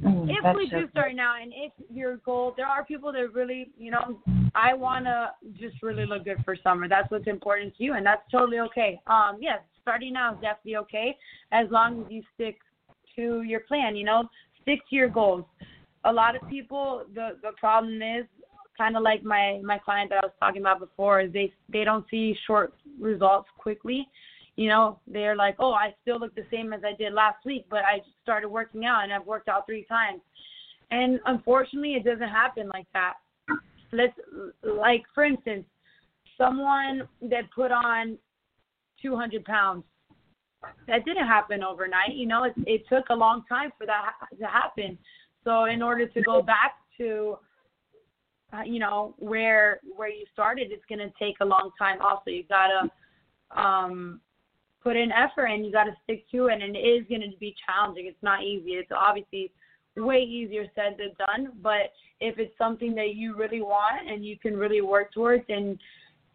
Mm, 0.01 0.27
if 0.27 0.57
we 0.57 0.67
do 0.71 0.89
start 0.89 1.13
now 1.13 1.35
and 1.39 1.53
if 1.55 1.71
your 1.87 2.17
goal 2.17 2.55
there 2.57 2.65
are 2.65 2.83
people 2.83 3.11
that 3.11 3.31
really 3.31 3.69
you 3.77 3.91
know 3.91 4.19
i 4.55 4.73
want 4.73 5.05
to 5.05 5.29
just 5.59 5.83
really 5.83 6.03
look 6.07 6.25
good 6.25 6.43
for 6.43 6.55
summer. 6.63 6.87
That's 6.87 7.11
what's 7.11 7.27
important 7.27 7.77
to 7.77 7.83
you 7.83 7.93
and 7.93 8.03
that's 8.03 8.23
totally 8.31 8.57
okay. 8.61 8.99
Um 9.05 9.37
yes 9.39 9.59
starting 9.83 10.13
now 10.13 10.33
is 10.33 10.41
definitely 10.41 10.77
okay 10.77 11.15
as 11.51 11.67
long 11.69 12.01
as 12.01 12.11
you 12.11 12.23
stick 12.33 12.57
to 13.15 13.41
your 13.43 13.61
plan 13.61 13.95
you 13.95 14.03
know 14.03 14.23
stick 14.61 14.79
to 14.89 14.95
your 14.95 15.09
goals 15.09 15.45
a 16.05 16.11
lot 16.11 16.35
of 16.35 16.47
people 16.49 17.03
the 17.13 17.37
the 17.41 17.51
problem 17.59 18.01
is 18.01 18.25
kind 18.77 18.97
of 18.97 19.03
like 19.03 19.23
my 19.23 19.59
my 19.63 19.77
client 19.77 20.09
that 20.09 20.23
i 20.23 20.25
was 20.25 20.33
talking 20.39 20.61
about 20.61 20.79
before 20.79 21.21
is 21.21 21.31
they 21.31 21.51
they 21.69 21.83
don't 21.83 22.05
see 22.09 22.35
short 22.45 22.73
results 22.99 23.47
quickly 23.57 24.07
you 24.55 24.69
know, 24.69 24.99
they're 25.07 25.35
like, 25.35 25.55
oh, 25.59 25.71
I 25.71 25.95
still 26.01 26.19
look 26.19 26.35
the 26.35 26.45
same 26.51 26.73
as 26.73 26.81
I 26.85 26.93
did 26.95 27.13
last 27.13 27.43
week, 27.45 27.65
but 27.69 27.79
I 27.79 28.01
started 28.21 28.49
working 28.49 28.85
out 28.85 29.03
and 29.03 29.11
I've 29.11 29.25
worked 29.25 29.47
out 29.47 29.65
three 29.65 29.85
times. 29.85 30.21
And 30.91 31.19
unfortunately, 31.25 31.93
it 31.93 32.03
doesn't 32.03 32.29
happen 32.29 32.69
like 32.69 32.85
that. 32.93 33.13
Let's, 33.91 34.13
like, 34.63 35.03
for 35.15 35.23
instance, 35.23 35.65
someone 36.37 37.07
that 37.23 37.49
put 37.55 37.71
on 37.71 38.17
200 39.01 39.43
pounds, 39.43 39.83
that 40.87 41.05
didn't 41.05 41.27
happen 41.27 41.63
overnight. 41.63 42.13
You 42.13 42.27
know, 42.27 42.43
it, 42.45 42.53
it 42.65 42.83
took 42.87 43.05
a 43.09 43.15
long 43.15 43.43
time 43.49 43.71
for 43.77 43.85
that 43.85 44.13
to 44.39 44.45
happen. 44.45 44.97
So, 45.43 45.65
in 45.65 45.81
order 45.81 46.07
to 46.07 46.21
go 46.21 46.41
back 46.41 46.75
to, 46.97 47.37
uh, 48.53 48.61
you 48.65 48.79
know, 48.79 49.15
where 49.17 49.79
where 49.95 50.09
you 50.09 50.25
started, 50.31 50.71
it's 50.71 50.85
to 50.99 51.11
take 51.19 51.35
a 51.41 51.45
long 51.45 51.71
time. 51.77 52.01
Also, 52.01 52.29
you 52.29 52.43
gotta 52.49 52.89
um 53.59 54.21
put 54.83 54.97
in 54.97 55.11
effort 55.11 55.45
and 55.45 55.65
you 55.65 55.71
got 55.71 55.85
to 55.85 55.95
stick 56.03 56.29
to 56.29 56.47
it 56.47 56.61
and 56.61 56.75
it 56.75 56.79
is 56.79 57.07
to 57.31 57.37
be 57.39 57.55
challenging 57.65 58.05
it's 58.05 58.21
not 58.21 58.43
easy 58.43 58.71
it's 58.71 58.91
obviously 58.95 59.51
way 59.95 60.19
easier 60.21 60.65
said 60.75 60.97
than 60.97 61.11
done 61.17 61.53
but 61.61 61.93
if 62.19 62.37
it's 62.37 62.55
something 62.57 62.93
that 62.93 63.15
you 63.15 63.35
really 63.35 63.61
want 63.61 64.09
and 64.09 64.25
you 64.25 64.37
can 64.37 64.57
really 64.57 64.81
work 64.81 65.13
towards 65.13 65.45
and 65.49 65.79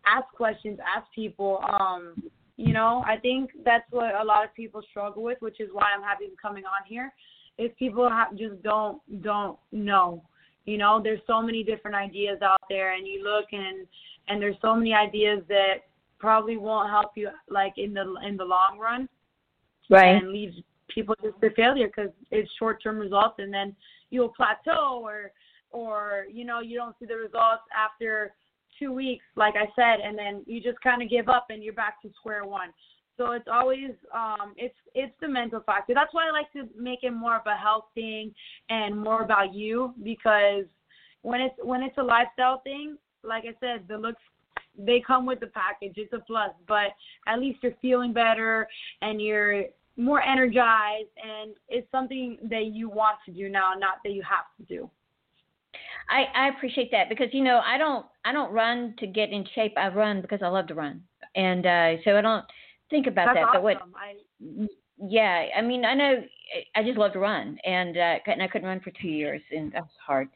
ask 0.06 0.26
questions 0.34 0.78
ask 0.96 1.06
people 1.14 1.60
um 1.78 2.14
you 2.58 2.74
know 2.74 3.02
i 3.06 3.16
think 3.16 3.50
that's 3.64 3.90
what 3.90 4.14
a 4.14 4.24
lot 4.24 4.44
of 4.44 4.52
people 4.54 4.82
struggle 4.90 5.22
with 5.22 5.38
which 5.40 5.60
is 5.60 5.70
why 5.72 5.86
i'm 5.96 6.02
happy 6.02 6.26
to 6.26 6.36
coming 6.42 6.64
on 6.64 6.86
here 6.86 7.14
is 7.58 7.70
people 7.78 8.08
have, 8.08 8.36
just 8.36 8.62
don't 8.62 9.00
don't 9.22 9.58
know. 9.72 10.22
You 10.64 10.78
know 10.78 11.00
there's 11.02 11.20
so 11.26 11.42
many 11.42 11.62
different 11.62 11.96
ideas 11.96 12.38
out 12.42 12.62
there 12.68 12.94
and 12.94 13.06
you 13.06 13.22
look 13.24 13.46
and 13.52 13.86
and 14.28 14.40
there's 14.40 14.56
so 14.62 14.74
many 14.74 14.94
ideas 14.94 15.42
that 15.48 15.84
probably 16.18 16.56
won't 16.56 16.90
help 16.90 17.12
you 17.16 17.30
like 17.48 17.74
in 17.76 17.94
the 17.94 18.14
in 18.26 18.36
the 18.36 18.44
long 18.44 18.78
run. 18.78 19.08
Right. 19.90 20.16
And 20.16 20.30
leaves 20.30 20.56
people 20.88 21.14
just 21.22 21.40
to 21.40 21.50
failure 21.54 21.86
because 21.86 22.10
it's 22.30 22.50
short 22.58 22.82
term 22.82 22.98
results 22.98 23.36
and 23.38 23.52
then 23.52 23.74
you'll 24.10 24.28
plateau 24.30 25.00
or 25.02 25.32
or 25.70 26.26
you 26.30 26.44
know 26.44 26.60
you 26.60 26.76
don't 26.76 26.94
see 26.98 27.06
the 27.06 27.16
results 27.16 27.62
after 27.76 28.34
two 28.78 28.92
weeks 28.92 29.24
like 29.36 29.54
i 29.56 29.66
said 29.76 30.00
and 30.04 30.16
then 30.18 30.42
you 30.46 30.60
just 30.60 30.80
kind 30.80 31.02
of 31.02 31.10
give 31.10 31.28
up 31.28 31.46
and 31.50 31.62
you're 31.62 31.72
back 31.72 32.00
to 32.02 32.10
square 32.18 32.44
one 32.44 32.68
so 33.16 33.32
it's 33.32 33.48
always 33.50 33.90
um 34.14 34.54
it's 34.56 34.76
it's 34.94 35.14
the 35.20 35.28
mental 35.28 35.60
factor 35.60 35.94
that's 35.94 36.12
why 36.12 36.26
i 36.28 36.30
like 36.30 36.50
to 36.52 36.68
make 36.80 37.00
it 37.02 37.10
more 37.10 37.36
of 37.36 37.46
a 37.46 37.56
health 37.56 37.86
thing 37.94 38.32
and 38.70 38.98
more 38.98 39.22
about 39.22 39.54
you 39.54 39.94
because 40.02 40.64
when 41.22 41.40
it's 41.40 41.54
when 41.62 41.82
it's 41.82 41.98
a 41.98 42.02
lifestyle 42.02 42.60
thing 42.62 42.96
like 43.22 43.44
i 43.44 43.54
said 43.60 43.84
the 43.88 43.96
looks 43.96 44.22
they 44.78 45.02
come 45.04 45.26
with 45.26 45.40
the 45.40 45.48
package. 45.48 45.94
It's 45.96 46.12
a 46.12 46.20
plus, 46.20 46.50
but 46.66 46.92
at 47.26 47.40
least 47.40 47.58
you're 47.62 47.74
feeling 47.82 48.12
better 48.12 48.68
and 49.02 49.20
you're 49.20 49.64
more 49.96 50.22
energized, 50.22 51.08
and 51.22 51.54
it's 51.68 51.90
something 51.90 52.38
that 52.44 52.66
you 52.66 52.88
want 52.88 53.16
to 53.26 53.32
do 53.32 53.48
now, 53.48 53.72
not 53.76 53.96
that 54.04 54.12
you 54.12 54.22
have 54.22 54.44
to 54.56 54.74
do. 54.74 54.88
I, 56.08 56.24
I 56.34 56.48
appreciate 56.48 56.90
that 56.92 57.08
because 57.08 57.28
you 57.32 57.42
know 57.42 57.60
I 57.64 57.78
don't 57.78 58.06
I 58.24 58.32
don't 58.32 58.52
run 58.52 58.94
to 58.98 59.06
get 59.06 59.30
in 59.30 59.44
shape. 59.54 59.74
I 59.76 59.88
run 59.88 60.20
because 60.20 60.40
I 60.42 60.48
love 60.48 60.66
to 60.68 60.74
run, 60.74 61.02
and 61.34 61.66
uh, 61.66 62.02
so 62.04 62.16
I 62.16 62.20
don't 62.20 62.44
think 62.90 63.06
about 63.06 63.26
That's 63.26 63.36
that. 63.36 63.44
Awesome. 63.44 63.52
But 63.54 63.62
what? 63.62 63.76
I, 63.96 64.68
yeah, 64.98 65.46
I 65.56 65.62
mean 65.62 65.84
I 65.84 65.94
know 65.94 66.22
I 66.74 66.82
just 66.82 66.98
love 66.98 67.12
to 67.12 67.18
run, 67.18 67.58
and 67.64 67.96
uh, 67.96 68.18
and 68.26 68.42
I 68.42 68.48
couldn't 68.48 68.68
run 68.68 68.80
for 68.80 68.92
two 69.00 69.08
years, 69.08 69.42
and 69.50 69.72
that 69.72 69.82
was 69.82 69.90
hard 70.04 70.28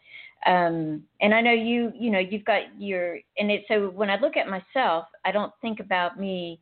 um 0.46 1.02
and 1.20 1.32
i 1.35 1.40
know 1.40 1.52
you 1.52 1.92
you 1.94 2.11
know 2.11 2.18
you've 2.18 2.44
got 2.44 2.62
your 2.76 3.18
and 3.38 3.50
it 3.50 3.62
so 3.68 3.90
when 3.90 4.11
i 4.11 4.18
look 4.18 4.37
at 4.37 4.48
myself 4.48 5.04
i 5.24 5.30
don't 5.30 5.52
think 5.61 5.78
about 5.78 6.18
me 6.18 6.61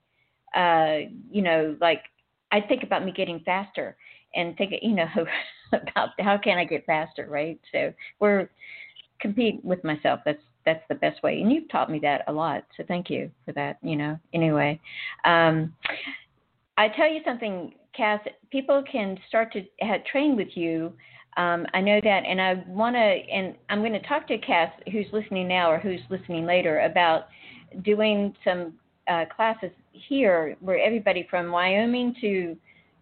uh 0.54 0.98
you 1.30 1.40
know 1.40 1.76
like 1.80 2.02
i 2.52 2.60
think 2.60 2.82
about 2.82 3.04
me 3.04 3.12
getting 3.12 3.40
faster 3.40 3.96
and 4.34 4.56
think 4.56 4.74
you 4.82 4.94
know 4.94 5.06
about 5.72 6.10
how 6.18 6.36
can 6.36 6.58
i 6.58 6.64
get 6.64 6.84
faster 6.84 7.26
right 7.30 7.58
so 7.72 7.92
we're 8.18 8.50
compete 9.20 9.64
with 9.64 9.82
myself. 9.84 10.20
That's 10.24 10.42
that's 10.66 10.82
the 10.88 10.94
best 10.94 11.22
way. 11.22 11.40
And 11.40 11.50
you've 11.50 11.70
taught 11.70 11.90
me 11.90 11.98
that 12.00 12.24
a 12.28 12.32
lot 12.32 12.64
so 12.76 12.84
thank 12.86 13.08
you 13.10 13.30
for 13.44 13.52
that 13.52 13.78
you 13.82 13.96
know 13.96 14.18
anyway. 14.34 14.80
Um 15.24 15.72
i 16.76 16.88
tell 16.88 17.10
you 17.10 17.20
something 17.24 17.74
cass 17.96 18.20
people 18.50 18.82
can 18.90 19.18
start 19.28 19.52
to 19.52 19.62
have, 19.80 20.04
train 20.04 20.36
with 20.36 20.48
you. 20.54 20.92
Um, 21.36 21.66
I 21.74 21.80
know 21.80 22.00
that, 22.02 22.22
and 22.26 22.40
I 22.40 22.64
want 22.66 22.96
to, 22.96 23.00
and 23.00 23.54
I'm 23.68 23.80
going 23.80 23.92
to 23.92 24.02
talk 24.02 24.26
to 24.28 24.38
Cass, 24.38 24.72
who's 24.90 25.06
listening 25.12 25.46
now 25.46 25.70
or 25.70 25.78
who's 25.78 26.00
listening 26.10 26.44
later, 26.44 26.80
about 26.80 27.28
doing 27.82 28.34
some 28.44 28.74
uh, 29.08 29.24
classes 29.34 29.70
here 29.92 30.56
where 30.60 30.78
everybody 30.78 31.26
from 31.30 31.50
Wyoming 31.50 32.14
to 32.20 32.56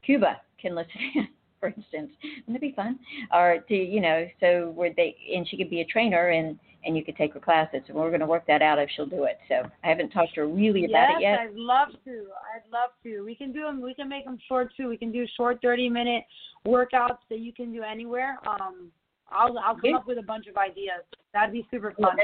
Cuba 0.04 0.40
can 0.60 0.74
listen. 0.74 1.28
for 1.60 1.68
instance, 1.68 2.10
wouldn't 2.46 2.56
it 2.56 2.60
be 2.60 2.72
fun? 2.72 2.98
Or 3.32 3.58
to, 3.68 3.74
you 3.74 4.00
know, 4.00 4.26
so 4.40 4.72
where 4.74 4.92
they, 4.96 5.16
and 5.34 5.48
she 5.48 5.56
could 5.56 5.70
be 5.70 5.80
a 5.80 5.84
trainer 5.84 6.28
and 6.28 6.58
and 6.84 6.96
you 6.96 7.04
could 7.04 7.16
take 7.16 7.34
her 7.34 7.40
classes. 7.40 7.80
And 7.88 7.96
we're 7.96 8.08
going 8.08 8.20
to 8.20 8.26
work 8.26 8.46
that 8.46 8.62
out 8.62 8.78
if 8.78 8.88
she'll 8.94 9.06
do 9.06 9.24
it. 9.24 9.38
So 9.48 9.68
I 9.84 9.88
haven't 9.88 10.10
talked 10.10 10.34
to 10.34 10.42
her 10.42 10.48
really 10.48 10.84
about 10.84 11.08
yes, 11.08 11.18
it 11.18 11.22
yet. 11.22 11.38
I'd 11.40 11.54
love 11.54 11.88
to. 12.04 12.26
I'd 12.54 12.70
love 12.72 12.90
to. 13.02 13.24
We 13.24 13.34
can 13.34 13.52
do 13.52 13.62
them. 13.62 13.82
We 13.82 13.94
can 13.94 14.08
make 14.08 14.24
them 14.24 14.38
short 14.48 14.72
too. 14.76 14.88
We 14.88 14.96
can 14.96 15.12
do 15.12 15.26
short 15.36 15.58
30 15.60 15.88
minute 15.88 16.24
workouts 16.66 17.18
that 17.30 17.40
you 17.40 17.52
can 17.52 17.72
do 17.72 17.82
anywhere. 17.82 18.38
Um, 18.46 18.90
I'll 19.30 19.58
I'll 19.58 19.74
come 19.74 19.90
yeah. 19.90 19.96
up 19.96 20.06
with 20.06 20.18
a 20.18 20.22
bunch 20.22 20.46
of 20.46 20.56
ideas. 20.56 21.02
That'd 21.34 21.52
be 21.52 21.66
super 21.70 21.92
fun. 22.00 22.16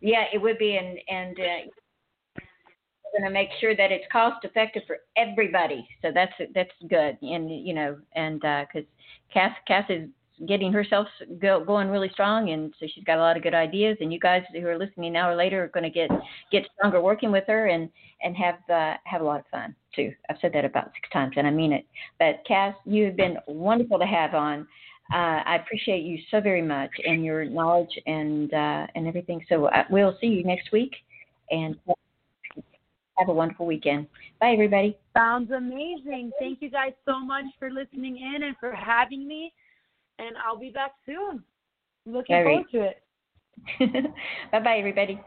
Yeah, 0.00 0.24
it 0.32 0.38
would 0.38 0.58
be, 0.58 0.76
and 0.76 0.98
and 1.08 1.38
uh, 1.38 1.70
we're 3.12 3.20
going 3.20 3.30
to 3.30 3.34
make 3.34 3.48
sure 3.60 3.76
that 3.76 3.92
it's 3.92 4.04
cost 4.10 4.44
effective 4.44 4.82
for 4.86 4.98
everybody. 5.16 5.86
So 6.02 6.10
that's 6.14 6.32
that's 6.54 6.70
good, 6.88 7.18
and 7.22 7.50
you 7.50 7.74
know, 7.74 7.98
and 8.14 8.40
because 8.40 8.84
uh, 8.84 9.32
Cass 9.32 9.56
Cass 9.66 9.84
is 9.88 10.08
getting 10.46 10.72
herself 10.72 11.06
go, 11.40 11.62
going 11.64 11.88
really 11.88 12.08
strong, 12.12 12.50
and 12.50 12.72
so 12.80 12.86
she's 12.92 13.04
got 13.04 13.18
a 13.18 13.20
lot 13.20 13.36
of 13.36 13.42
good 13.42 13.54
ideas. 13.54 13.96
And 14.00 14.12
you 14.12 14.18
guys 14.18 14.42
who 14.52 14.66
are 14.66 14.78
listening 14.78 15.12
now 15.12 15.30
or 15.30 15.36
later 15.36 15.64
are 15.64 15.68
going 15.68 15.84
to 15.84 15.90
get 15.90 16.10
get 16.50 16.66
stronger 16.74 17.00
working 17.00 17.30
with 17.30 17.44
her 17.46 17.66
and 17.66 17.88
and 18.22 18.36
have 18.36 18.58
uh, 18.70 18.96
have 19.04 19.20
a 19.20 19.24
lot 19.24 19.40
of 19.40 19.46
fun 19.50 19.74
too. 19.94 20.12
I've 20.28 20.36
said 20.40 20.52
that 20.54 20.64
about 20.64 20.92
six 20.94 21.08
times, 21.12 21.34
and 21.36 21.46
I 21.46 21.50
mean 21.50 21.72
it. 21.72 21.86
But 22.18 22.42
Cass, 22.46 22.74
you 22.84 23.06
have 23.06 23.16
been 23.16 23.36
wonderful 23.46 23.98
to 23.98 24.06
have 24.06 24.34
on. 24.34 24.66
Uh, 25.12 25.42
I 25.44 25.56
appreciate 25.56 26.04
you 26.04 26.18
so 26.30 26.40
very 26.40 26.62
much 26.62 26.90
and 27.04 27.24
your 27.24 27.44
knowledge 27.44 27.90
and 28.06 28.52
uh, 28.54 28.86
and 28.94 29.06
everything. 29.06 29.44
So 29.48 29.66
uh, 29.66 29.84
we'll 29.90 30.16
see 30.20 30.28
you 30.28 30.44
next 30.44 30.72
week, 30.72 30.92
and 31.50 31.76
have 33.20 33.28
a 33.28 33.34
wonderful 33.34 33.66
weekend. 33.66 34.06
Bye, 34.40 34.52
everybody. 34.52 34.96
Sounds 35.16 35.50
amazing. 35.50 36.32
Thank 36.38 36.60
you 36.62 36.70
guys 36.70 36.92
so 37.06 37.20
much 37.20 37.44
for 37.58 37.70
listening 37.70 38.18
in 38.18 38.42
and 38.42 38.56
for 38.58 38.72
having 38.72 39.28
me 39.28 39.52
and 40.20 40.36
I'll 40.44 40.58
be 40.58 40.70
back 40.70 40.92
soon. 41.06 41.42
Looking 42.06 42.36
Very. 42.36 42.44
forward 42.44 42.70
to 42.72 42.80
it. 42.82 44.14
bye 44.52 44.60
bye, 44.60 44.76
everybody. 44.78 45.20